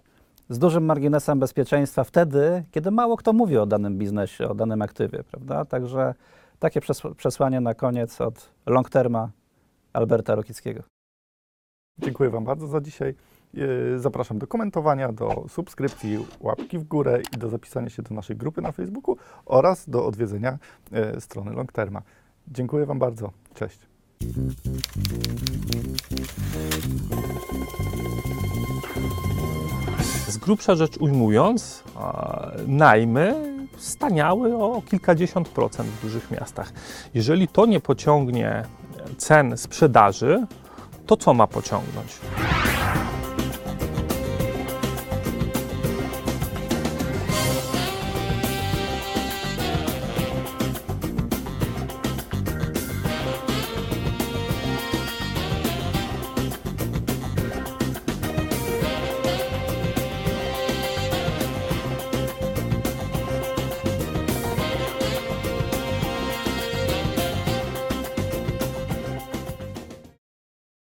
z 0.49 0.59
dużym 0.59 0.85
marginesem 0.85 1.41
bezpieczeństwa 1.41 2.05
wtedy, 2.05 2.65
kiedy 2.71 2.91
mało 2.91 3.17
kto 3.17 3.33
mówi 3.33 3.59
o 3.59 3.67
danym 3.67 3.99
biznesie, 3.99 4.49
o 4.49 4.55
danym 4.55 4.83
aktywie, 4.83 5.25
prawda? 5.25 5.65
Także 5.65 6.15
takie 6.59 6.81
przes- 6.81 7.15
przesłanie 7.15 7.61
na 7.61 7.75
koniec 7.75 8.21
od 8.21 8.49
long 8.67 8.91
terma 8.91 9.31
Alberta 9.97 10.35
Rokickiego. 10.35 10.83
Dziękuję 11.99 12.31
Wam 12.31 12.45
bardzo 12.45 12.67
za 12.67 12.81
dzisiaj. 12.81 13.15
E, 13.95 13.99
Zapraszam 13.99 14.39
do 14.39 14.47
komentowania, 14.47 15.13
do 15.13 15.45
subskrypcji, 15.49 16.27
łapki 16.41 16.79
w 16.79 16.85
górę 16.85 17.23
i 17.35 17.39
do 17.39 17.49
zapisania 17.49 17.91
się 17.91 18.03
do 18.03 18.15
naszej 18.15 18.37
grupy 18.37 18.63
na 18.63 18.73
Facebooku 18.73 19.17
oraz 19.47 19.89
do 19.89 20.07
odwiedzenia 20.07 20.59
e, 20.93 21.21
strony 21.21 21.53
Longterma. 21.53 22.03
Dziękuję 22.49 22.87
Wam 22.87 22.99
bardzo. 22.99 23.31
Cześć. 23.55 23.79
Z 30.29 30.39
grubsza 30.39 30.75
rzecz 30.75 30.97
ujmując, 30.97 31.85
e, 31.97 32.63
najmy 32.67 33.57
staniały 33.77 34.57
o 34.57 34.83
kilkadziesiąt 34.83 35.49
procent 35.49 35.89
w 35.89 36.03
dużych 36.03 36.31
miastach. 36.31 36.73
Jeżeli 37.15 37.49
to 37.49 37.67
nie 37.67 37.81
pociągnie 37.81 38.65
cen 39.19 39.57
sprzedaży, 39.57 40.47
to 41.07 41.17
co 41.17 41.35
ma 41.35 41.47
pociągnąć? 41.47 42.09